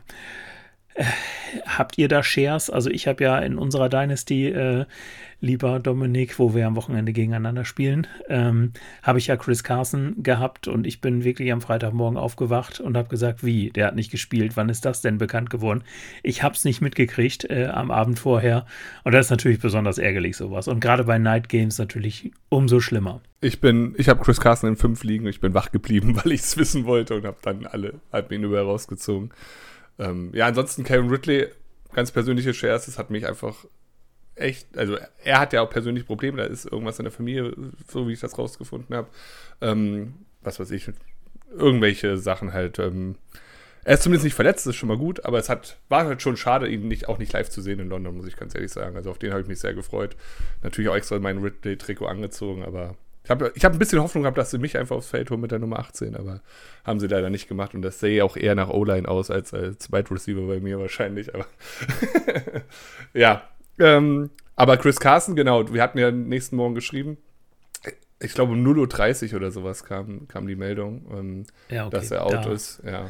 [0.94, 1.06] Äh,
[1.66, 2.70] habt ihr da Shares?
[2.70, 4.86] Also ich habe ja in unserer Dynasty, äh,
[5.42, 10.68] lieber Dominik, wo wir am Wochenende gegeneinander spielen, ähm, habe ich ja Chris Carson gehabt
[10.68, 14.56] und ich bin wirklich am Freitagmorgen aufgewacht und habe gesagt, wie, der hat nicht gespielt,
[14.56, 15.84] wann ist das denn bekannt geworden?
[16.22, 18.66] Ich habe es nicht mitgekriegt äh, am Abend vorher
[19.04, 23.22] und das ist natürlich besonders ärgerlich sowas und gerade bei Night Games natürlich umso schlimmer.
[23.42, 26.42] Ich bin, ich habe Chris Carson in fünf liegen ich bin wach geblieben, weil ich
[26.42, 29.32] es wissen wollte und habe dann alle, halb ihn über rausgezogen.
[30.02, 31.48] Ähm, ja, ansonsten Kevin Ridley,
[31.94, 33.66] ganz persönliche Shares, das hat mich einfach
[34.36, 37.54] echt, also er hat ja auch persönlich Probleme, da ist irgendwas in der Familie,
[37.88, 39.08] so wie ich das rausgefunden habe.
[39.62, 40.90] Ähm, was weiß ich,
[41.56, 42.80] irgendwelche Sachen halt.
[42.80, 43.16] Ähm,
[43.84, 46.22] er ist zumindest nicht verletzt, das ist schon mal gut, aber es hat, war halt
[46.22, 48.72] schon schade, ihn nicht, auch nicht live zu sehen in London, muss ich ganz ehrlich
[48.72, 48.96] sagen.
[48.96, 50.16] Also auf den habe ich mich sehr gefreut.
[50.64, 54.38] Natürlich auch extra mein Ridley-Trikot angezogen, aber ich habe ich hab ein bisschen Hoffnung gehabt,
[54.38, 56.42] dass sie mich einfach aufs Feld holen mit der Nummer 18, aber
[56.84, 59.92] haben sie leider nicht gemacht und das sähe auch eher nach O-Line aus als als
[59.92, 61.34] Wide Receiver bei mir wahrscheinlich.
[61.36, 61.46] Aber
[63.14, 63.44] ja,
[63.80, 67.18] ähm, aber Chris Carson, genau, wir hatten ja nächsten Morgen geschrieben.
[68.20, 71.98] Ich glaube, um 0.30 Uhr oder sowas kam, kam die Meldung, ähm, ja, okay.
[71.98, 72.52] dass er out da.
[72.52, 72.82] ist.
[72.86, 73.10] Ja.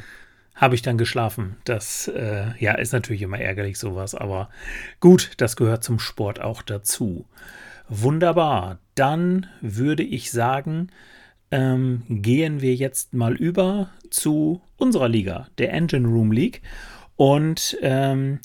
[0.56, 1.58] habe ich dann geschlafen.
[1.66, 4.50] Das äh, ja, ist natürlich immer ärgerlich sowas, aber
[5.02, 7.26] gut, das gehört zum Sport auch dazu.
[7.94, 8.80] Wunderbar.
[8.96, 10.88] Dann würde ich sagen,
[11.52, 16.62] ähm, gehen wir jetzt mal über zu unserer Liga, der Engine Room League.
[17.18, 18.40] Und ähm,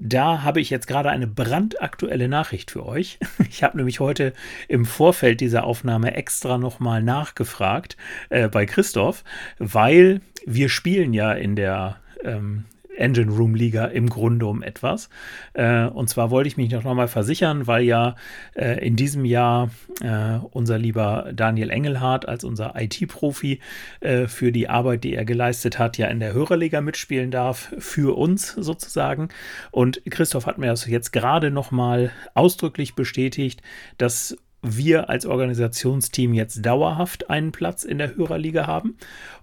[0.00, 3.20] da habe ich jetzt gerade eine brandaktuelle Nachricht für euch.
[3.48, 4.32] Ich habe nämlich heute
[4.66, 7.96] im Vorfeld dieser Aufnahme extra nochmal nachgefragt
[8.30, 9.22] äh, bei Christoph,
[9.60, 12.64] weil wir spielen ja in der ähm,
[12.98, 15.08] Engine Room Liga im Grunde um etwas.
[15.54, 18.16] Äh, und zwar wollte ich mich noch mal versichern, weil ja
[18.54, 19.70] äh, in diesem Jahr
[20.02, 23.60] äh, unser lieber Daniel Engelhardt als unser IT-Profi
[24.00, 28.16] äh, für die Arbeit, die er geleistet hat, ja in der Hörerliga mitspielen darf, für
[28.16, 29.28] uns sozusagen.
[29.70, 33.62] Und Christoph hat mir das jetzt gerade noch mal ausdrücklich bestätigt,
[33.96, 38.96] dass wir als Organisationsteam jetzt dauerhaft einen Platz in der Hörerliga haben.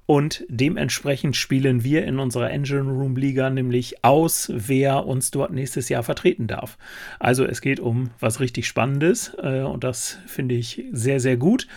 [0.05, 5.89] Und dementsprechend spielen wir in unserer Engine Room Liga nämlich aus, wer uns dort nächstes
[5.89, 6.77] Jahr vertreten darf.
[7.19, 11.67] Also es geht um was richtig Spannendes äh, und das finde ich sehr, sehr gut.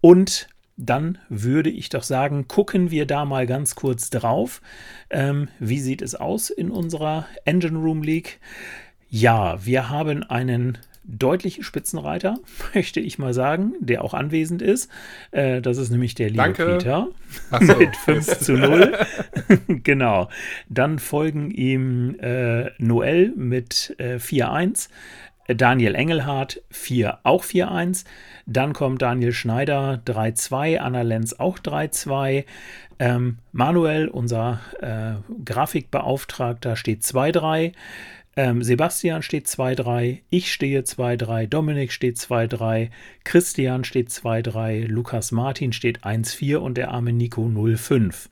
[0.00, 4.60] Und dann würde ich doch sagen, gucken wir da mal ganz kurz drauf.
[5.08, 8.40] Ähm, wie sieht es aus in unserer Engine Room League?
[9.08, 12.38] Ja, wir haben einen deutlichen Spitzenreiter,
[12.74, 14.90] möchte ich mal sagen, der auch anwesend ist.
[15.30, 16.66] Äh, das ist nämlich der liebe Danke.
[16.66, 17.08] Peter
[17.60, 17.76] so.
[17.78, 18.98] mit 5 zu 0.
[19.68, 20.28] genau.
[20.68, 24.88] Dann folgen ihm äh, Noel mit äh, 4-1.
[25.48, 28.04] Daniel Engelhardt 4, auch 4-1.
[28.46, 32.44] Dann kommt Daniel Schneider 3-2, Anna Lenz auch 3-2.
[32.98, 37.72] Ähm, Manuel, unser äh, Grafikbeauftragter, steht 2-3.
[38.38, 42.90] Ähm, Sebastian steht 2-3, ich stehe 2-3, Dominik steht 2-3,
[43.24, 48.28] Christian steht 2-3, Lukas Martin steht 1-4 und der arme Nico 0-5.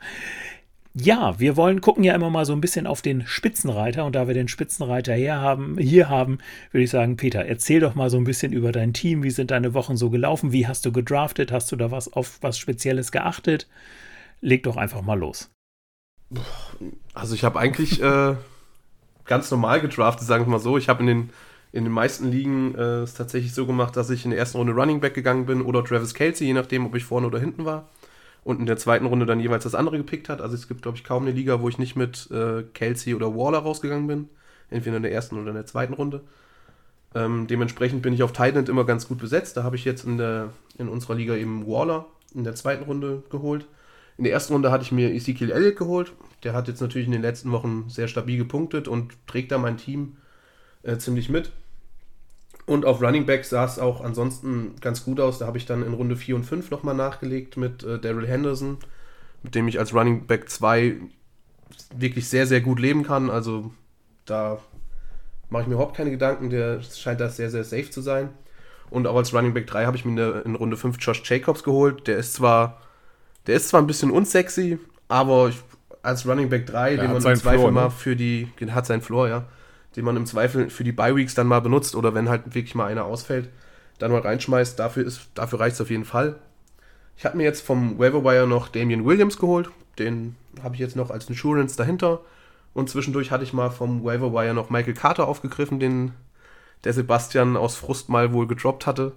[0.96, 4.28] Ja, wir wollen gucken ja immer mal so ein bisschen auf den Spitzenreiter und da
[4.28, 6.38] wir den Spitzenreiter her haben, hier haben,
[6.70, 9.22] würde ich sagen, Peter, erzähl doch mal so ein bisschen über dein Team.
[9.22, 10.52] Wie sind deine Wochen so gelaufen?
[10.52, 11.50] Wie hast du gedraftet?
[11.50, 13.66] Hast du da was auf was Spezielles geachtet?
[14.40, 15.50] Leg doch einfach mal los.
[17.12, 18.36] Also ich habe eigentlich äh,
[19.24, 20.76] ganz normal gedraftet, sagen wir mal so.
[20.78, 21.30] Ich habe in den,
[21.72, 24.72] in den meisten Ligen äh, es tatsächlich so gemacht, dass ich in der ersten Runde
[24.72, 27.88] Running Back gegangen bin oder Travis Kelsey, je nachdem, ob ich vorne oder hinten war.
[28.44, 30.42] Und in der zweiten Runde dann jeweils das andere gepickt hat.
[30.42, 33.34] Also es gibt, glaube ich, kaum eine Liga, wo ich nicht mit äh, Kelsey oder
[33.34, 34.28] Waller rausgegangen bin.
[34.70, 36.20] Entweder in der ersten oder in der zweiten Runde.
[37.14, 39.56] Ähm, dementsprechend bin ich auf Titan immer ganz gut besetzt.
[39.56, 43.22] Da habe ich jetzt in, der, in unserer Liga eben Waller in der zweiten Runde
[43.30, 43.66] geholt.
[44.16, 46.12] In der ersten Runde hatte ich mir Ezekiel Elliott geholt.
[46.44, 49.76] Der hat jetzt natürlich in den letzten Wochen sehr stabil gepunktet und trägt da mein
[49.76, 50.16] Team
[50.82, 51.50] äh, ziemlich mit.
[52.66, 55.38] Und auf Running Back sah es auch ansonsten ganz gut aus.
[55.38, 58.78] Da habe ich dann in Runde 4 und 5 nochmal nachgelegt mit äh, Daryl Henderson,
[59.42, 60.96] mit dem ich als Running Back 2
[61.94, 63.30] wirklich sehr, sehr gut leben kann.
[63.30, 63.72] Also
[64.24, 64.58] da
[65.50, 66.50] mache ich mir überhaupt keine Gedanken.
[66.50, 68.30] Der scheint da sehr, sehr safe zu sein.
[68.90, 72.06] Und auch als Running Back 3 habe ich mir in Runde 5 Josh Jacobs geholt.
[72.06, 72.80] Der ist zwar
[73.46, 74.78] der ist zwar ein bisschen unsexy,
[75.08, 75.60] aber ich,
[76.02, 77.90] als Running Back 3, den man im Zweifel Floor, mal ne?
[77.90, 79.44] für die, hat seinen Floor, ja,
[79.96, 82.86] den man im Zweifel für die Bye-Weeks dann mal benutzt oder wenn halt wirklich mal
[82.86, 83.48] einer ausfällt,
[83.98, 86.36] dann mal reinschmeißt, dafür, dafür reicht es auf jeden Fall.
[87.16, 91.10] Ich habe mir jetzt vom Waiver noch Damian Williams geholt, den habe ich jetzt noch
[91.10, 92.20] als Insurance dahinter.
[92.72, 96.12] Und zwischendurch hatte ich mal vom Waiver noch Michael Carter aufgegriffen, den
[96.82, 99.12] der Sebastian aus Frust mal wohl gedroppt hatte.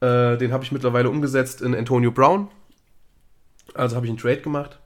[0.00, 2.48] Äh, den habe ich mittlerweile umgesetzt in Antonio Brown.
[3.76, 4.78] Also habe ich einen Trade gemacht.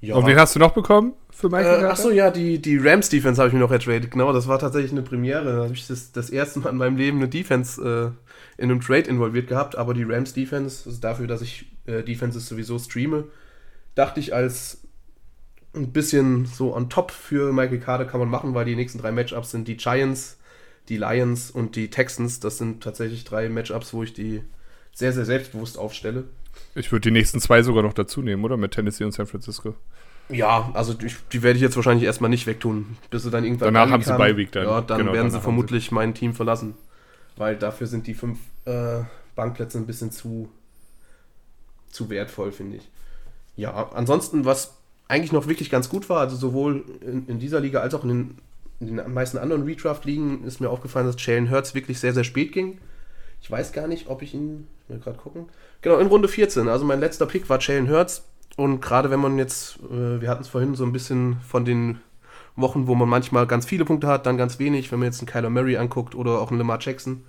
[0.00, 0.14] Ja.
[0.16, 3.40] Und wen hast du noch bekommen für Michael äh, Achso, ja, die, die Rams Defense
[3.40, 4.10] habe ich mir noch ertradet.
[4.10, 5.56] Genau, das war tatsächlich eine Premiere.
[5.56, 8.14] Da habe ich das, das erste Mal in meinem Leben eine Defense
[8.58, 9.76] äh, in einem Trade involviert gehabt.
[9.76, 13.24] Aber die Rams Defense, also dafür, dass ich äh, Defenses sowieso streame,
[13.94, 14.82] dachte ich als
[15.74, 19.12] ein bisschen so on top für Michael Carter kann man machen, weil die nächsten drei
[19.12, 20.38] Matchups sind die Giants,
[20.88, 22.40] die Lions und die Texans.
[22.40, 24.42] Das sind tatsächlich drei Matchups, wo ich die
[24.92, 26.24] sehr, sehr selbstbewusst aufstelle.
[26.74, 28.56] Ich würde die nächsten zwei sogar noch dazu nehmen, oder?
[28.56, 29.74] Mit Tennessee und San Francisco.
[30.28, 33.74] Ja, also die, die werde ich jetzt wahrscheinlich erstmal nicht wegtun, bis sie dann irgendwann.
[33.74, 34.64] Danach haben sie bei Week dann.
[34.64, 35.94] Ja, dann genau, werden sie vermutlich sie.
[35.94, 36.74] mein Team verlassen.
[37.36, 39.00] Weil dafür sind die fünf äh,
[39.34, 40.48] Bankplätze ein bisschen zu,
[41.90, 42.88] zu wertvoll, finde ich.
[43.56, 44.76] Ja, ansonsten, was
[45.08, 48.08] eigentlich noch wirklich ganz gut war, also sowohl in, in dieser Liga als auch in
[48.08, 48.38] den,
[48.78, 52.52] in den meisten anderen Redraft-Ligen ist mir aufgefallen, dass Jalen Hurts wirklich sehr, sehr spät
[52.52, 52.78] ging.
[53.42, 54.68] Ich weiß gar nicht, ob ich ihn.
[54.84, 55.46] Ich will gerade gucken.
[55.82, 56.68] Genau, in Runde 14.
[56.68, 58.24] Also mein letzter Pick war Jalen Hurts.
[58.56, 62.00] Und gerade wenn man jetzt, äh, wir hatten es vorhin so ein bisschen von den
[62.56, 65.28] Wochen, wo man manchmal ganz viele Punkte hat, dann ganz wenig, wenn man jetzt einen
[65.28, 67.24] Kyler Murray anguckt oder auch einen Lamar Jackson.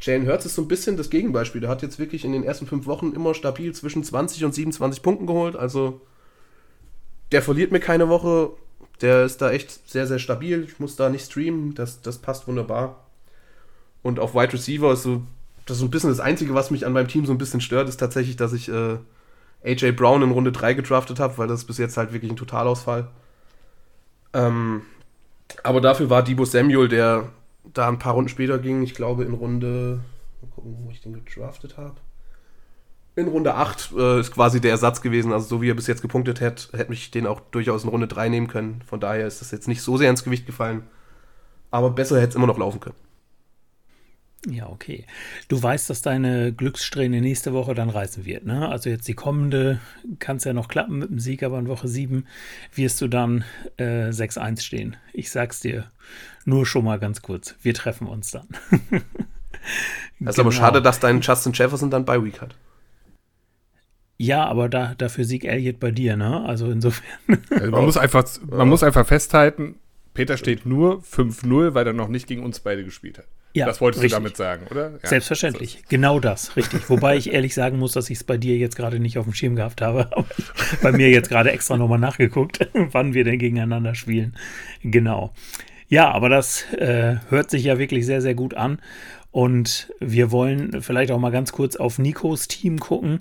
[0.00, 1.60] Jalen Hurts ist so ein bisschen das Gegenbeispiel.
[1.60, 5.02] Der hat jetzt wirklich in den ersten fünf Wochen immer stabil zwischen 20 und 27
[5.02, 5.54] Punkten geholt.
[5.54, 6.00] Also
[7.30, 8.50] der verliert mir keine Woche.
[9.00, 10.64] Der ist da echt sehr, sehr stabil.
[10.64, 11.74] Ich muss da nicht streamen.
[11.74, 13.06] Das, das passt wunderbar.
[14.02, 15.22] Und auf Wide Receiver ist so,
[15.72, 17.62] das ist so ein bisschen das Einzige, was mich an meinem Team so ein bisschen
[17.62, 18.98] stört, ist tatsächlich, dass ich äh,
[19.64, 23.08] AJ Brown in Runde 3 gedraftet habe, weil das bis jetzt halt wirklich ein Totalausfall.
[24.34, 24.82] Ähm,
[25.62, 27.30] aber dafür war Debo Samuel, der
[27.72, 30.00] da ein paar Runden später ging, ich glaube in Runde,
[30.42, 31.96] mal gucken, wo ich den gedraftet habe.
[33.16, 35.32] In Runde 8 äh, ist quasi der Ersatz gewesen.
[35.32, 38.08] Also so wie er bis jetzt gepunktet hätte, hätte ich den auch durchaus in Runde
[38.08, 38.82] 3 nehmen können.
[38.86, 40.82] Von daher ist das jetzt nicht so sehr ins Gewicht gefallen.
[41.70, 42.96] Aber besser hätte es immer noch laufen können.
[44.48, 45.06] Ja, okay.
[45.48, 48.68] Du weißt, dass deine Glückssträhne nächste Woche dann reißen wird, ne?
[48.68, 49.80] Also jetzt die kommende
[50.18, 52.26] kann es ja noch klappen mit dem Sieg, aber in Woche 7
[52.74, 53.44] wirst du dann
[53.76, 54.96] äh, 6-1 stehen.
[55.12, 55.90] Ich sag's dir
[56.44, 57.54] nur schon mal ganz kurz.
[57.62, 58.48] Wir treffen uns dann.
[60.18, 60.60] Das ist aber genau.
[60.60, 62.54] schade, dass dein Justin Jefferson dann bei Week hat.
[64.18, 66.44] Ja, aber da, dafür Sieg Elliott bei dir, ne?
[66.44, 67.06] Also insofern.
[67.50, 69.76] Also man, muss einfach, man muss einfach festhalten,
[70.14, 73.26] Peter steht nur 5-0, weil er noch nicht gegen uns beide gespielt hat.
[73.54, 74.16] Ja, das wolltest richtig.
[74.16, 74.92] du damit sagen, oder?
[75.02, 75.80] Ja, Selbstverständlich.
[75.80, 76.88] Das genau das, richtig.
[76.88, 79.34] Wobei ich ehrlich sagen muss, dass ich es bei dir jetzt gerade nicht auf dem
[79.34, 80.08] Schirm gehabt habe.
[80.16, 80.26] Aber
[80.82, 84.34] bei mir jetzt gerade extra nochmal nachgeguckt, wann wir denn gegeneinander spielen.
[84.82, 85.32] Genau.
[85.88, 88.78] Ja, aber das äh, hört sich ja wirklich sehr, sehr gut an.
[89.30, 93.20] Und wir wollen vielleicht auch mal ganz kurz auf Nikos Team gucken.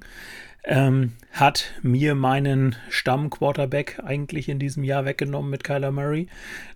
[0.64, 6.28] Ähm, hat mir meinen Stamm-Quarterback eigentlich in diesem Jahr weggenommen mit Kyler Murray.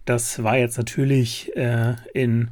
[0.04, 2.50] Das war jetzt natürlich äh, in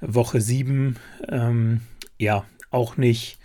[0.00, 0.96] Woche 7
[1.28, 1.80] ähm,
[2.18, 3.38] ja auch nicht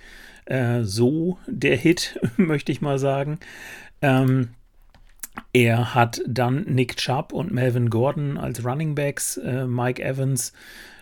[0.46, 3.40] äh, so der Hit, möchte ich mal sagen.
[4.02, 4.50] Ähm,
[5.54, 10.54] er hat dann Nick Chubb und Melvin Gordon als Running Backs, äh, Mike Evans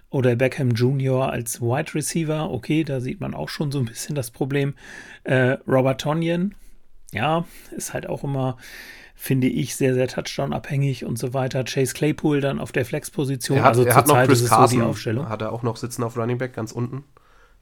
[0.09, 1.31] oder Beckham Jr.
[1.31, 2.51] als Wide Receiver.
[2.51, 4.75] Okay, da sieht man auch schon so ein bisschen das Problem.
[5.23, 6.53] Äh, Robert Tonyan,
[7.13, 7.45] ja,
[7.75, 8.57] ist halt auch immer
[9.15, 11.63] finde ich, sehr, sehr Touchdown-abhängig und so weiter.
[11.63, 13.57] Chase Claypool dann auf der Flex-Position.
[13.57, 15.29] Er hat, also er hat noch Chris Carson, so Aufstellung.
[15.29, 17.05] hat er auch noch sitzen auf Running Back ganz unten.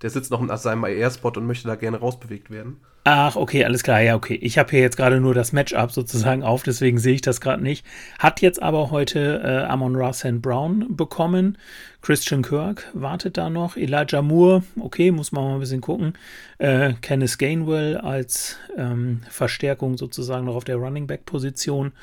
[0.01, 2.77] Der sitzt noch in seinem IR-Spot und möchte da gerne rausbewegt werden.
[3.03, 4.01] Ach, okay, alles klar.
[4.01, 4.35] Ja, okay.
[4.35, 7.63] Ich habe hier jetzt gerade nur das Matchup sozusagen auf, deswegen sehe ich das gerade
[7.63, 7.85] nicht.
[8.19, 11.57] Hat jetzt aber heute äh, Amon Ross Brown bekommen.
[12.01, 13.75] Christian Kirk wartet da noch.
[13.75, 16.13] Elijah Moore, okay, muss man mal ein bisschen gucken.
[16.59, 21.93] Äh, Kenneth Gainwell als ähm, Verstärkung sozusagen noch auf der Running Back-Position.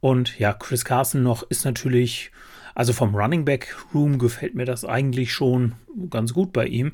[0.00, 2.30] Und ja, Chris Carson noch ist natürlich
[2.74, 5.74] also vom Running Back Room gefällt mir das eigentlich schon
[6.10, 6.92] ganz gut bei ihm.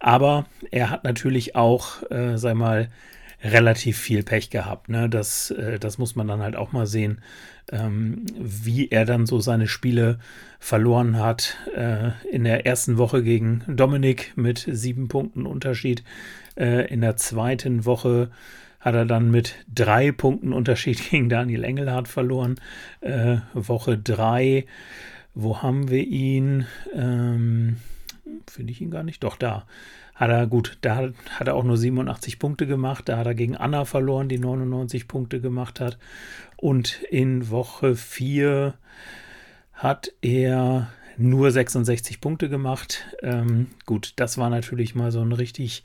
[0.00, 2.90] Aber er hat natürlich auch, äh, sei mal,
[3.42, 4.88] relativ viel Pech gehabt.
[4.88, 5.08] Ne?
[5.08, 7.20] Das, äh, das muss man dann halt auch mal sehen,
[7.70, 10.18] ähm, wie er dann so seine Spiele
[10.58, 11.56] verloren hat.
[11.76, 16.02] Äh, in der ersten Woche gegen Dominik mit sieben Punkten Unterschied.
[16.56, 18.30] Äh, in der zweiten Woche
[18.80, 22.56] hat er dann mit drei Punkten Unterschied gegen Daniel Engelhardt verloren.
[23.00, 24.66] Äh, Woche drei
[25.34, 26.66] wo haben wir ihn?
[26.94, 27.76] Ähm,
[28.46, 29.22] Finde ich ihn gar nicht.
[29.22, 29.66] Doch, da.
[30.14, 33.08] Hat er, gut, da hat er auch nur 87 Punkte gemacht.
[33.08, 35.98] Da hat er gegen Anna verloren, die 99 Punkte gemacht hat.
[36.56, 38.74] Und in Woche 4
[39.72, 43.04] hat er nur 66 Punkte gemacht.
[43.22, 45.84] Ähm, gut, das war natürlich mal so ein richtig,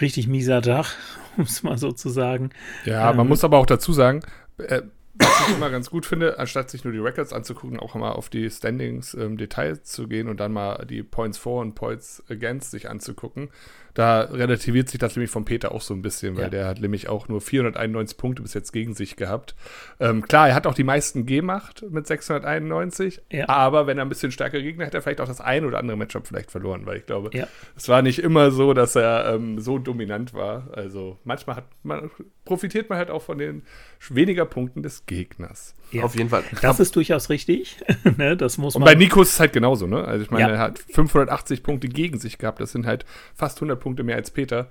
[0.00, 0.94] richtig mieser Tag,
[1.36, 2.50] um es mal so zu sagen.
[2.84, 4.20] Ja, ähm, man muss aber auch dazu sagen,
[4.58, 4.82] äh,
[5.20, 8.28] was ich immer ganz gut finde, anstatt sich nur die Records anzugucken, auch mal auf
[8.28, 12.22] die Standings im ähm, Detail zu gehen und dann mal die Points for und Points
[12.28, 13.50] against sich anzugucken.
[13.94, 16.50] Da relativiert sich das nämlich von Peter auch so ein bisschen, weil ja.
[16.50, 19.54] der hat nämlich auch nur 491 Punkte bis jetzt gegen sich gehabt.
[19.98, 23.48] Ähm, klar, er hat auch die meisten gemacht mit 691, ja.
[23.48, 25.96] aber wenn er ein bisschen stärker Gegner hätte, er vielleicht auch das ein oder andere
[25.96, 27.46] Matchup vielleicht verloren, weil ich glaube, ja.
[27.76, 30.68] es war nicht immer so, dass er ähm, so dominant war.
[30.72, 32.10] Also manchmal hat man,
[32.44, 33.62] profitiert man halt auch von den
[34.08, 35.74] weniger Punkten des Gegners.
[35.92, 36.04] Ja.
[36.04, 36.44] Auf jeden Fall.
[36.62, 37.76] Das ist durchaus richtig.
[38.16, 40.04] ne, das muss Und bei Nikos ist es halt genauso, ne?
[40.04, 40.54] Also ich meine, ja.
[40.54, 42.60] er hat 580 Punkte gegen sich gehabt.
[42.60, 44.68] Das sind halt fast 100 Punkte mehr als Peter.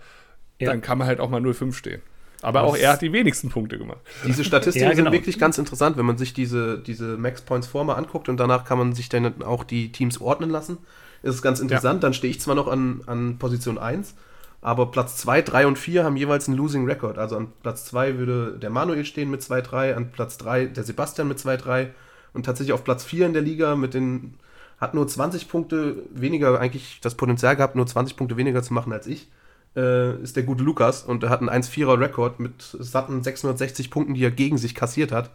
[0.60, 0.70] Ja.
[0.70, 2.02] Dann kann man halt auch mal 0,5 stehen.
[2.42, 4.00] Aber das auch er hat die wenigsten Punkte gemacht.
[4.26, 5.12] Diese Statistiken ja, genau.
[5.12, 8.64] sind wirklich ganz interessant, wenn man sich diese, diese Max Points Former anguckt und danach
[8.64, 10.78] kann man sich dann auch die Teams ordnen lassen.
[11.22, 12.04] Ist es ganz interessant.
[12.04, 14.16] Dann stehe ich zwar noch an, an Position 1,
[14.62, 17.18] aber Platz 2, 3 und 4 haben jeweils einen Losing Record.
[17.18, 21.28] Also an Platz 2 würde der Manuel stehen mit 2-3, an Platz 3 der Sebastian
[21.28, 21.88] mit 2-3
[22.34, 24.36] und tatsächlich auf Platz 4 in der Liga mit den
[24.80, 28.94] hat nur 20 Punkte weniger, eigentlich das Potenzial gehabt, nur 20 Punkte weniger zu machen
[28.94, 29.30] als ich,
[29.76, 34.14] äh, ist der gute Lukas und er hat einen 1-4er Rekord mit satten 660 Punkten,
[34.14, 35.32] die er gegen sich kassiert hat.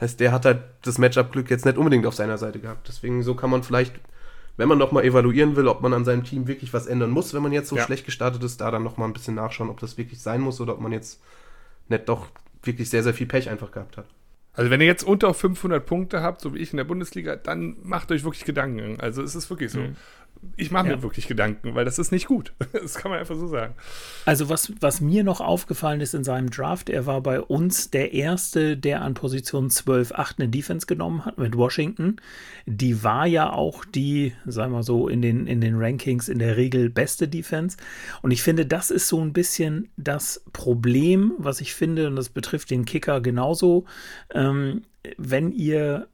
[0.00, 2.88] Heißt, der hat halt das Matchup-Glück jetzt nicht unbedingt auf seiner Seite gehabt.
[2.88, 3.94] Deswegen so kann man vielleicht
[4.58, 7.42] wenn man nochmal evaluieren will, ob man an seinem Team wirklich was ändern muss, wenn
[7.42, 7.84] man jetzt so ja.
[7.84, 10.74] schlecht gestartet ist, da dann nochmal ein bisschen nachschauen, ob das wirklich sein muss oder
[10.74, 11.22] ob man jetzt
[11.88, 12.26] nicht doch
[12.64, 14.06] wirklich sehr, sehr viel Pech einfach gehabt hat.
[14.58, 17.76] Also wenn ihr jetzt unter 500 Punkte habt, so wie ich in der Bundesliga, dann
[17.84, 19.00] macht euch wirklich Gedanken.
[19.00, 19.78] Also es ist wirklich so.
[19.80, 19.96] Mhm
[20.56, 21.02] ich mache mir ja.
[21.02, 22.52] wirklich Gedanken, weil das ist nicht gut.
[22.72, 23.74] Das kann man einfach so sagen.
[24.24, 28.12] Also was, was mir noch aufgefallen ist in seinem Draft, er war bei uns der
[28.12, 32.16] Erste, der an Position 12, 8 eine Defense genommen hat mit Washington.
[32.66, 36.56] Die war ja auch die, sagen wir so, in den, in den Rankings in der
[36.56, 37.76] Regel beste Defense.
[38.22, 42.28] Und ich finde, das ist so ein bisschen das Problem, was ich finde, und das
[42.28, 43.84] betrifft den Kicker genauso,
[44.32, 44.82] ähm,
[45.16, 46.08] wenn ihr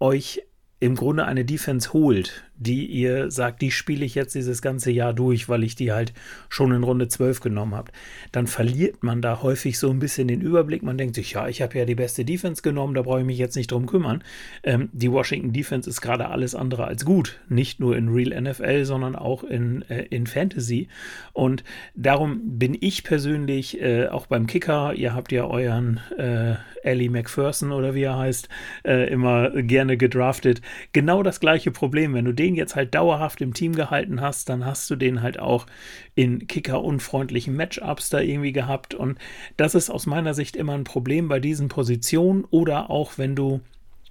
[0.00, 0.42] euch
[0.80, 5.12] im Grunde eine Defense holt, die ihr sagt, die spiele ich jetzt dieses ganze Jahr
[5.12, 6.12] durch, weil ich die halt
[6.48, 7.92] schon in Runde 12 genommen habe,
[8.32, 10.82] dann verliert man da häufig so ein bisschen den Überblick.
[10.82, 13.38] Man denkt sich, ja, ich habe ja die beste Defense genommen, da brauche ich mich
[13.38, 14.22] jetzt nicht drum kümmern.
[14.64, 17.40] Ähm, die Washington Defense ist gerade alles andere als gut.
[17.48, 20.88] Nicht nur in Real NFL, sondern auch in, äh, in Fantasy.
[21.32, 21.62] Und
[21.94, 27.72] darum bin ich persönlich äh, auch beim Kicker, ihr habt ja euren äh, Ellie McPherson
[27.72, 28.48] oder wie er heißt,
[28.84, 30.60] äh, immer gerne gedraftet.
[30.92, 32.14] Genau das gleiche Problem.
[32.14, 35.38] Wenn du den jetzt halt dauerhaft im Team gehalten hast, dann hast du den halt
[35.38, 35.66] auch
[36.14, 38.94] in Kicker-unfreundlichen Matchups da irgendwie gehabt.
[38.94, 39.18] Und
[39.56, 43.60] das ist aus meiner Sicht immer ein Problem bei diesen Positionen oder auch wenn du.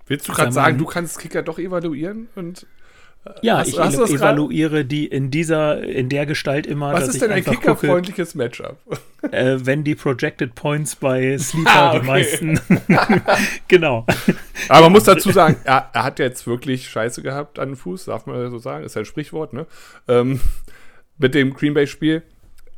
[0.07, 2.65] Willst du gerade sagen, du kannst Kicker doch evaluieren und
[3.41, 6.93] ja, hast, ich hast evaluiere die in dieser, in der Gestalt immer.
[6.93, 8.77] Was ist denn ein kickerfreundliches Matchup?
[9.31, 11.99] Äh, wenn die Projected Points bei Sleeper ah, okay.
[11.99, 12.59] die meisten.
[13.67, 14.05] genau.
[14.69, 18.05] Aber man muss dazu sagen, er, er, hat jetzt wirklich Scheiße gehabt an den Fuß,
[18.05, 19.65] darf man so sagen, ist ja ein Sprichwort, ne?
[20.07, 20.39] Ähm,
[21.17, 22.23] mit dem Green Bay-Spiel.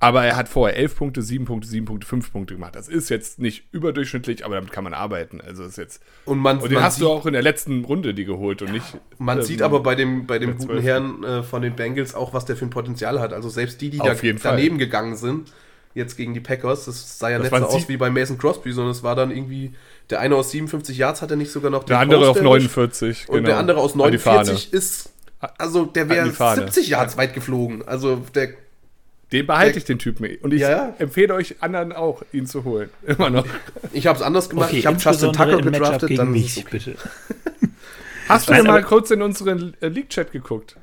[0.01, 2.75] Aber er hat vorher 11 Punkte, 7 Punkte, 7 Punkte, 5 Punkte gemacht.
[2.75, 5.41] Das ist jetzt nicht überdurchschnittlich, aber damit kann man arbeiten.
[5.41, 6.01] Also ist jetzt.
[6.23, 8.61] Und, man, und den man hast sieht, du auch in der letzten Runde die geholt
[8.61, 8.85] und nicht.
[9.17, 12.33] Man ähm, sieht aber bei dem, bei dem guten Herrn äh, von den Bengals auch,
[12.33, 13.33] was der für ein Potenzial hat.
[13.33, 14.77] Also selbst die, die da daneben Fall.
[14.77, 15.51] gegangen sind,
[15.93, 18.71] jetzt gegen die Packers, das sah ja das nicht so aus wie bei Mason Crosby,
[18.71, 19.73] sondern es war dann irgendwie.
[20.09, 22.41] Der eine aus 57 Yards hat er nicht sogar noch den Der andere Post auf
[22.41, 23.29] 49.
[23.29, 23.47] Und genau.
[23.47, 25.11] der andere aus 49 ist.
[25.57, 27.87] Also der wäre 70 Yards weit geflogen.
[27.87, 28.49] Also der
[29.31, 30.37] den behalte ich, den Typen.
[30.41, 32.89] Und ich ja, empfehle euch anderen auch, ihn zu holen.
[33.05, 33.45] Immer noch.
[33.93, 34.69] Ich habe es anders gemacht.
[34.69, 36.17] Okay, ich habe Justin Tucker gedraftet.
[36.17, 36.67] Dann mich, okay.
[36.71, 36.95] bitte.
[38.27, 40.75] Hast du denn mal kurz in unseren League-Chat geguckt?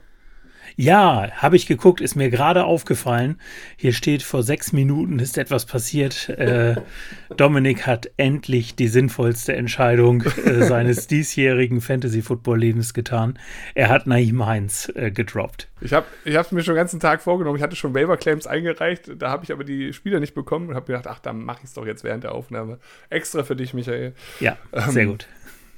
[0.78, 3.40] Ja, habe ich geguckt, ist mir gerade aufgefallen.
[3.78, 6.28] Hier steht, vor sechs Minuten ist etwas passiert.
[6.28, 6.76] Äh,
[7.36, 13.38] Dominik hat endlich die sinnvollste Entscheidung äh, seines diesjährigen Fantasy-Football-Lebens getan.
[13.74, 15.68] Er hat Naim Heinz äh, gedroppt.
[15.80, 17.56] Ich habe es mir schon den ganzen Tag vorgenommen.
[17.56, 19.10] Ich hatte schon Waiver-Claims eingereicht.
[19.18, 21.68] Da habe ich aber die Spieler nicht bekommen und habe gedacht, ach, dann mache ich
[21.68, 22.78] es doch jetzt während der Aufnahme.
[23.08, 24.12] Extra für dich, Michael.
[24.40, 25.26] Ja, ähm, sehr gut.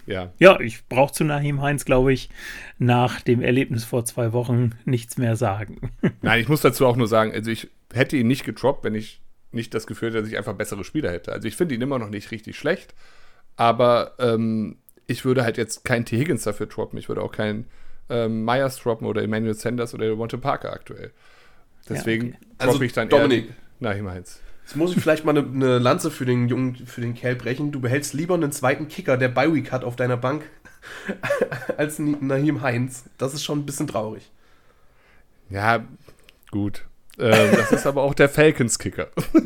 [0.09, 0.33] Ja.
[0.39, 2.31] Ja, ich brauche zu Nahim Heinz, glaube ich,
[2.79, 5.93] nach dem Erlebnis vor zwei Wochen nichts mehr sagen.
[6.23, 9.21] Nein, ich muss dazu auch nur sagen, also ich hätte ihn nicht getroppt, wenn ich
[9.53, 11.33] nicht das Gefühl hätte, dass ich einfach bessere Spieler hätte.
[11.33, 12.95] Also ich finde ihn immer noch nicht richtig schlecht,
[13.57, 16.19] aber ähm, ich würde halt jetzt keinen T.
[16.19, 16.99] Higgins dafür droppen.
[16.99, 17.67] Ich würde auch keinen
[18.09, 21.13] ähm, Myers droppen oder Emmanuel Sanders oder Devonta Parker aktuell.
[21.89, 22.47] Deswegen ja, okay.
[22.59, 23.49] droppe also, ich dann Dominik.
[23.49, 24.41] eher Nahim Heinz.
[24.69, 27.73] Jetzt muss ich vielleicht mal eine, eine, Lanze für den Jungen, für den Kerl brechen.
[27.73, 30.45] Du behältst lieber einen zweiten Kicker, der Bi-Week hat auf deiner Bank,
[31.79, 33.05] als Nahim Heinz.
[33.17, 34.31] Das ist schon ein bisschen traurig.
[35.49, 35.87] Ja,
[36.51, 36.85] gut.
[37.19, 39.09] Ähm, das ist aber auch der Falcons-Kicker.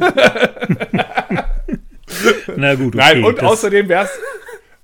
[2.57, 2.97] Na gut.
[2.97, 4.19] Okay, Nein, und außerdem wäre es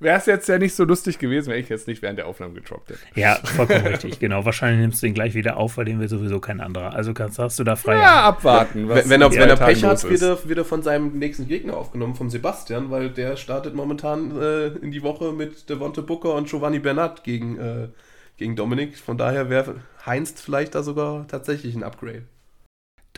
[0.01, 2.55] wäre es jetzt ja nicht so lustig gewesen, wenn ich jetzt nicht während der Aufnahme
[2.55, 3.01] getroppt hätte.
[3.15, 4.45] Ja, vollkommen richtig, genau.
[4.45, 6.95] Wahrscheinlich nimmst du ihn gleich wieder auf, weil den will sowieso kein anderer.
[6.95, 7.97] Also kannst, hast du da frei.
[7.97, 8.89] Ja, abwarten.
[8.89, 11.77] wenn, wenn er, wenn er Pech hat, wird er, wird er von seinem nächsten Gegner
[11.77, 16.49] aufgenommen, vom Sebastian, weil der startet momentan äh, in die Woche mit Devonte Booker und
[16.49, 17.89] Giovanni Bernat gegen, äh,
[18.37, 18.97] gegen Dominik.
[18.99, 19.77] Von daher wäre
[20.07, 22.25] Heinz vielleicht da sogar tatsächlich ein Upgrade.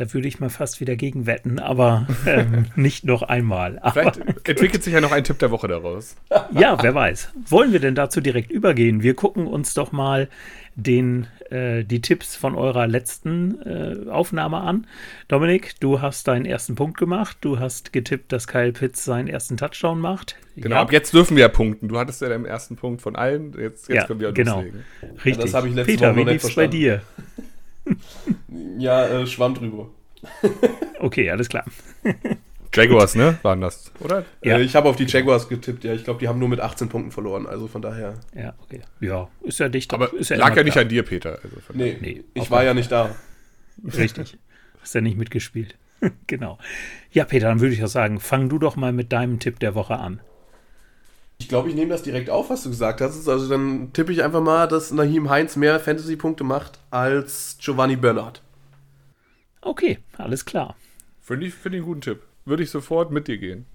[0.00, 3.78] Da würde ich mal fast wieder gegen wetten, aber ähm, nicht noch einmal.
[3.92, 6.16] Vielleicht entwickelt sich ja noch ein Tipp der Woche daraus.
[6.52, 7.32] ja, wer weiß.
[7.50, 9.02] Wollen wir denn dazu direkt übergehen?
[9.02, 10.30] Wir gucken uns doch mal
[10.74, 14.86] den, äh, die Tipps von eurer letzten äh, Aufnahme an.
[15.28, 17.36] Dominik, du hast deinen ersten Punkt gemacht.
[17.42, 20.36] Du hast getippt, dass Kyle Pitts seinen ersten Touchdown macht.
[20.56, 20.80] Genau, ja.
[20.80, 21.88] ab jetzt dürfen wir ja punkten.
[21.88, 23.52] Du hattest ja deinen ersten Punkt von allen.
[23.52, 24.62] Jetzt, jetzt ja, können wir genau.
[24.62, 24.84] loslegen.
[25.02, 25.36] Richtig.
[25.36, 27.02] Ja, das habe ich letzte Peter, Woche wie lief es bei dir?
[28.78, 29.88] ja, äh, schwamm drüber.
[31.00, 31.64] okay, alles klar.
[32.72, 33.38] Jaguars, ne?
[33.42, 34.24] Waren das, oder?
[34.44, 34.58] Ja.
[34.58, 35.92] Äh, ich habe auf die Jaguars getippt, ja.
[35.92, 38.14] Ich glaube, die haben nur mit 18 Punkten verloren, also von daher.
[38.34, 38.80] Ja, okay.
[39.00, 39.92] Ja, ist ja dicht.
[39.92, 41.38] Aber ist ja lag ja nicht an dir, Peter.
[41.42, 43.14] Also nee, nee, ich war ja nicht da.
[43.84, 44.38] Richtig.
[44.80, 45.76] Hast ja nicht mitgespielt.
[46.26, 46.58] genau.
[47.10, 49.74] Ja, Peter, dann würde ich auch sagen, fang du doch mal mit deinem Tipp der
[49.74, 50.20] Woche an.
[51.40, 53.26] Ich glaube, ich nehme das direkt auf, was du gesagt hast.
[53.26, 58.42] Also dann tippe ich einfach mal, dass Nahim Heinz mehr Fantasy-Punkte macht als Giovanni Bernard.
[59.62, 60.76] Okay, alles klar.
[61.20, 62.22] Finde ich, find ich einen guten Tipp.
[62.44, 63.66] Würde ich sofort mit dir gehen.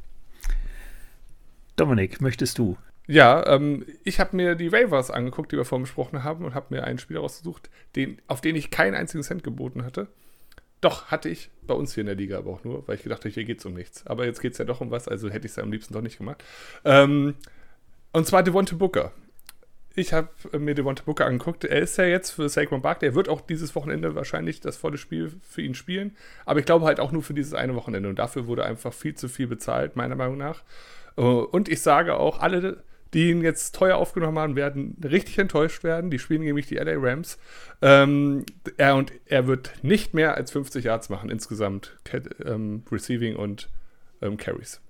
[1.76, 2.78] Dominik, möchtest du?
[3.07, 6.74] Ja, ähm, ich habe mir die Waivers angeguckt, die wir vorhin besprochen haben, und habe
[6.74, 10.07] mir einen Spieler rausgesucht, den, auf den ich keinen einzigen Cent geboten hatte.
[10.82, 13.22] Doch, hatte ich bei uns hier in der Liga aber auch nur, weil ich gedacht
[13.22, 14.06] habe, hier geht es um nichts.
[14.06, 15.94] Aber jetzt geht es ja doch um was, also hätte ich es ja am liebsten
[15.94, 16.44] doch nicht gemacht.
[16.84, 17.36] Ähm,
[18.12, 19.12] und zwar Devonte Booker.
[19.98, 21.64] Ich habe mir Devonta Booker angeguckt.
[21.64, 23.10] Er ist ja jetzt für Saquon Barkley.
[23.10, 26.18] Er wird auch dieses Wochenende wahrscheinlich das volle Spiel für ihn spielen.
[26.46, 28.10] Aber ich glaube halt auch nur für dieses eine Wochenende.
[28.10, 30.64] Und dafür wurde einfach viel zu viel bezahlt, meiner Meinung nach.
[31.18, 32.84] Äh, und ich sage auch, alle,
[33.16, 36.11] die ihn jetzt teuer aufgenommen haben, werden richtig enttäuscht werden.
[36.11, 37.39] Die spielen nämlich die LA Rams.
[37.82, 38.45] Ähm,
[38.76, 41.97] er, und er wird nicht mehr als 50 Yards machen insgesamt.
[42.45, 43.70] Ähm, Receiving und
[44.22, 44.82] ähm, Carries.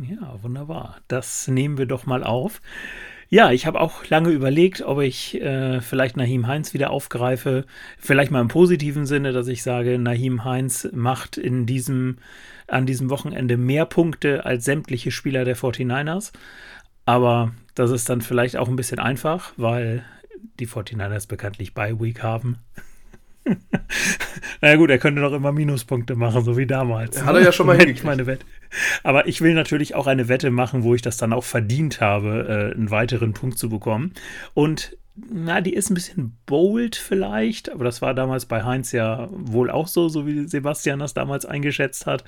[0.00, 0.96] Ja, wunderbar.
[1.06, 2.62] Das nehmen wir doch mal auf.
[3.28, 7.66] Ja, ich habe auch lange überlegt, ob ich äh, vielleicht Nahim Heinz wieder aufgreife.
[7.98, 12.16] Vielleicht mal im positiven Sinne, dass ich sage, Nahim Heinz macht in diesem,
[12.68, 16.32] an diesem Wochenende mehr Punkte als sämtliche Spieler der 49ers.
[17.04, 20.04] Aber das ist dann vielleicht auch ein bisschen einfach, weil
[20.60, 22.58] die 49ers bekanntlich bei Week haben.
[24.60, 27.22] naja gut, er könnte noch immer Minuspunkte machen, so wie damals.
[27.24, 28.04] Hat er ja schon mal hingekriegt.
[28.04, 28.46] Meine Wette.
[29.02, 32.70] Aber ich will natürlich auch eine Wette machen, wo ich das dann auch verdient habe,
[32.72, 34.12] äh, einen weiteren Punkt zu bekommen.
[34.54, 39.28] Und na, die ist ein bisschen bold vielleicht, aber das war damals bei Heinz ja
[39.30, 42.24] wohl auch so, so wie Sebastian das damals eingeschätzt hat.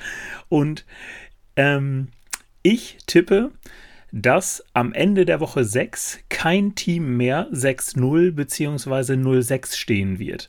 [0.48, 0.84] Und
[1.56, 2.08] ähm,
[2.62, 3.50] ich tippe,
[4.18, 9.12] dass am Ende der Woche 6 kein Team mehr 6-0 bzw.
[9.12, 10.48] 0-6 stehen wird.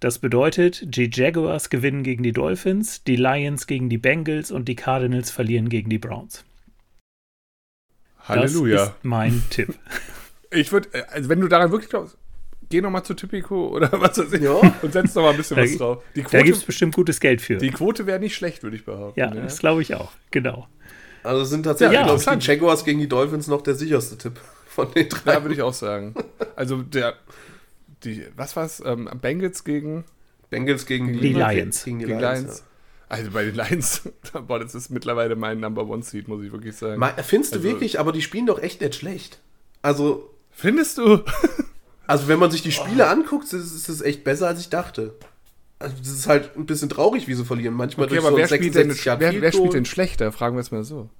[0.00, 4.74] Das bedeutet, die Jaguars gewinnen gegen die Dolphins, die Lions gegen die Bengals und die
[4.74, 6.44] Cardinals verlieren gegen die Browns.
[8.20, 8.76] Halleluja.
[8.76, 9.74] Das ist mein Tipp.
[10.50, 12.16] Ich würde, äh, also wenn du daran wirklich glaubst,
[12.70, 14.52] geh nochmal zu Typico oder was weiß ich Ja.
[14.82, 16.02] und setz noch mal ein bisschen Da- was drauf.
[16.16, 17.58] Die Da Quote, gibt es bestimmt gutes Geld für.
[17.58, 19.20] die Quote wäre nicht schlecht, würde ich behaupten.
[19.20, 20.10] ja, das glaube ich auch.
[20.30, 20.66] Genau.
[21.24, 24.38] Also sind tatsächlich, Ja, glaube ich, die Jaguars gegen die Dolphins noch der sicherste Tipp
[24.68, 25.32] von den drei.
[25.34, 26.14] Ja, würde ich auch sagen.
[26.54, 27.14] Also der,
[28.04, 28.82] die, was war's?
[28.84, 30.04] Ähm, Bengals gegen,
[30.50, 31.84] Bengals gegen Die Lions.
[31.84, 32.42] Gegen die gegen Lions.
[32.42, 32.64] Lions.
[33.08, 34.02] Also bei den Lions,
[34.46, 37.00] boah, das ist mittlerweile mein Number One Seed, muss ich wirklich sagen.
[37.00, 37.14] Ja.
[37.22, 39.40] Findest du Also- wirklich, aber die spielen doch echt nicht schlecht.
[39.82, 41.20] Also, Findest du?
[42.06, 45.14] also wenn man sich die Spiele anguckt, ist, ist es echt besser, als ich dachte.
[45.84, 47.74] Also, das ist halt ein bisschen traurig, wie sie verlieren.
[47.74, 50.32] Manchmal Okay, durch aber so wer, spielt denn, 66 Yard wer, wer spielt denn schlechter?
[50.32, 51.10] Fragen wir es mal so.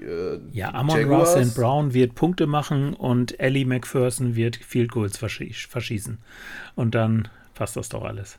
[0.00, 1.04] Äh, Ja, Amon.
[1.04, 6.18] Ross Brown wird Punkte machen und Ellie McPherson wird Field Goals verschie- verschießen.
[6.74, 8.38] Und dann passt das doch alles.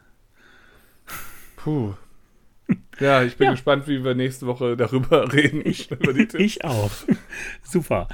[1.58, 1.94] Puh.
[3.00, 3.52] Ja, ich bin Ja.
[3.52, 5.62] gespannt, wie wir nächste Woche darüber reden.
[5.66, 6.44] Ich, über die Tipps.
[6.44, 6.92] ich auch.
[7.64, 8.08] Super.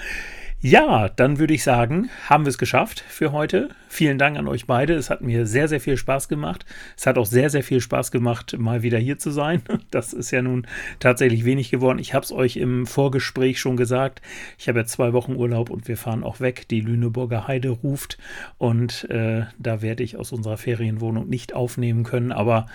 [0.62, 3.70] Ja, dann würde ich sagen, haben wir es geschafft für heute.
[3.92, 4.94] Vielen Dank an euch beide.
[4.94, 6.64] Es hat mir sehr, sehr viel Spaß gemacht.
[6.96, 9.64] Es hat auch sehr, sehr viel Spaß gemacht, mal wieder hier zu sein.
[9.92, 10.68] Das ist ja nun
[11.00, 11.98] tatsächlich wenig geworden.
[11.98, 14.22] Ich habe es euch im Vorgespräch schon gesagt.
[14.60, 16.68] Ich habe jetzt zwei Wochen Urlaub und wir fahren auch weg.
[16.70, 18.20] Die Lüneburger Heide ruft
[18.60, 22.32] und äh, da werde ich aus unserer Ferienwohnung nicht aufnehmen können.
[22.32, 22.68] Aber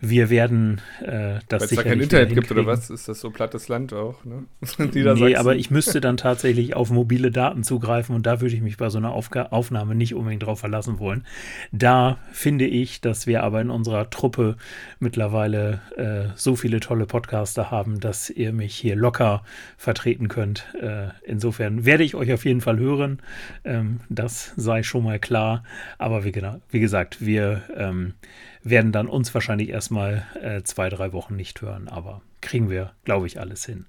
[0.00, 2.88] wir werden äh, das Weil es da kein Internet gibt oder was?
[2.88, 4.44] Ist das so plattes Land auch, ne?
[4.94, 8.78] Nee, aber ich müsste dann tatsächlich auf mobile Daten zugreifen und da würde ich mich
[8.78, 11.26] bei so einer Aufga Aufnahme nicht unbedingt drauf verlassen wollen.
[11.72, 14.56] Da finde ich, dass wir aber in unserer Truppe
[15.00, 19.42] mittlerweile äh, so viele tolle Podcaster haben, dass ihr mich hier locker
[19.76, 20.72] vertreten könnt.
[20.80, 23.20] Äh, insofern werde ich euch auf jeden Fall hören.
[23.64, 25.64] Ähm, das sei schon mal klar.
[25.98, 26.32] Aber wie,
[26.70, 28.14] wie gesagt, wir ähm,
[28.62, 31.88] werden dann uns wahrscheinlich erstmal äh, zwei, drei Wochen nicht hören.
[31.88, 33.86] Aber kriegen wir, glaube ich, alles hin.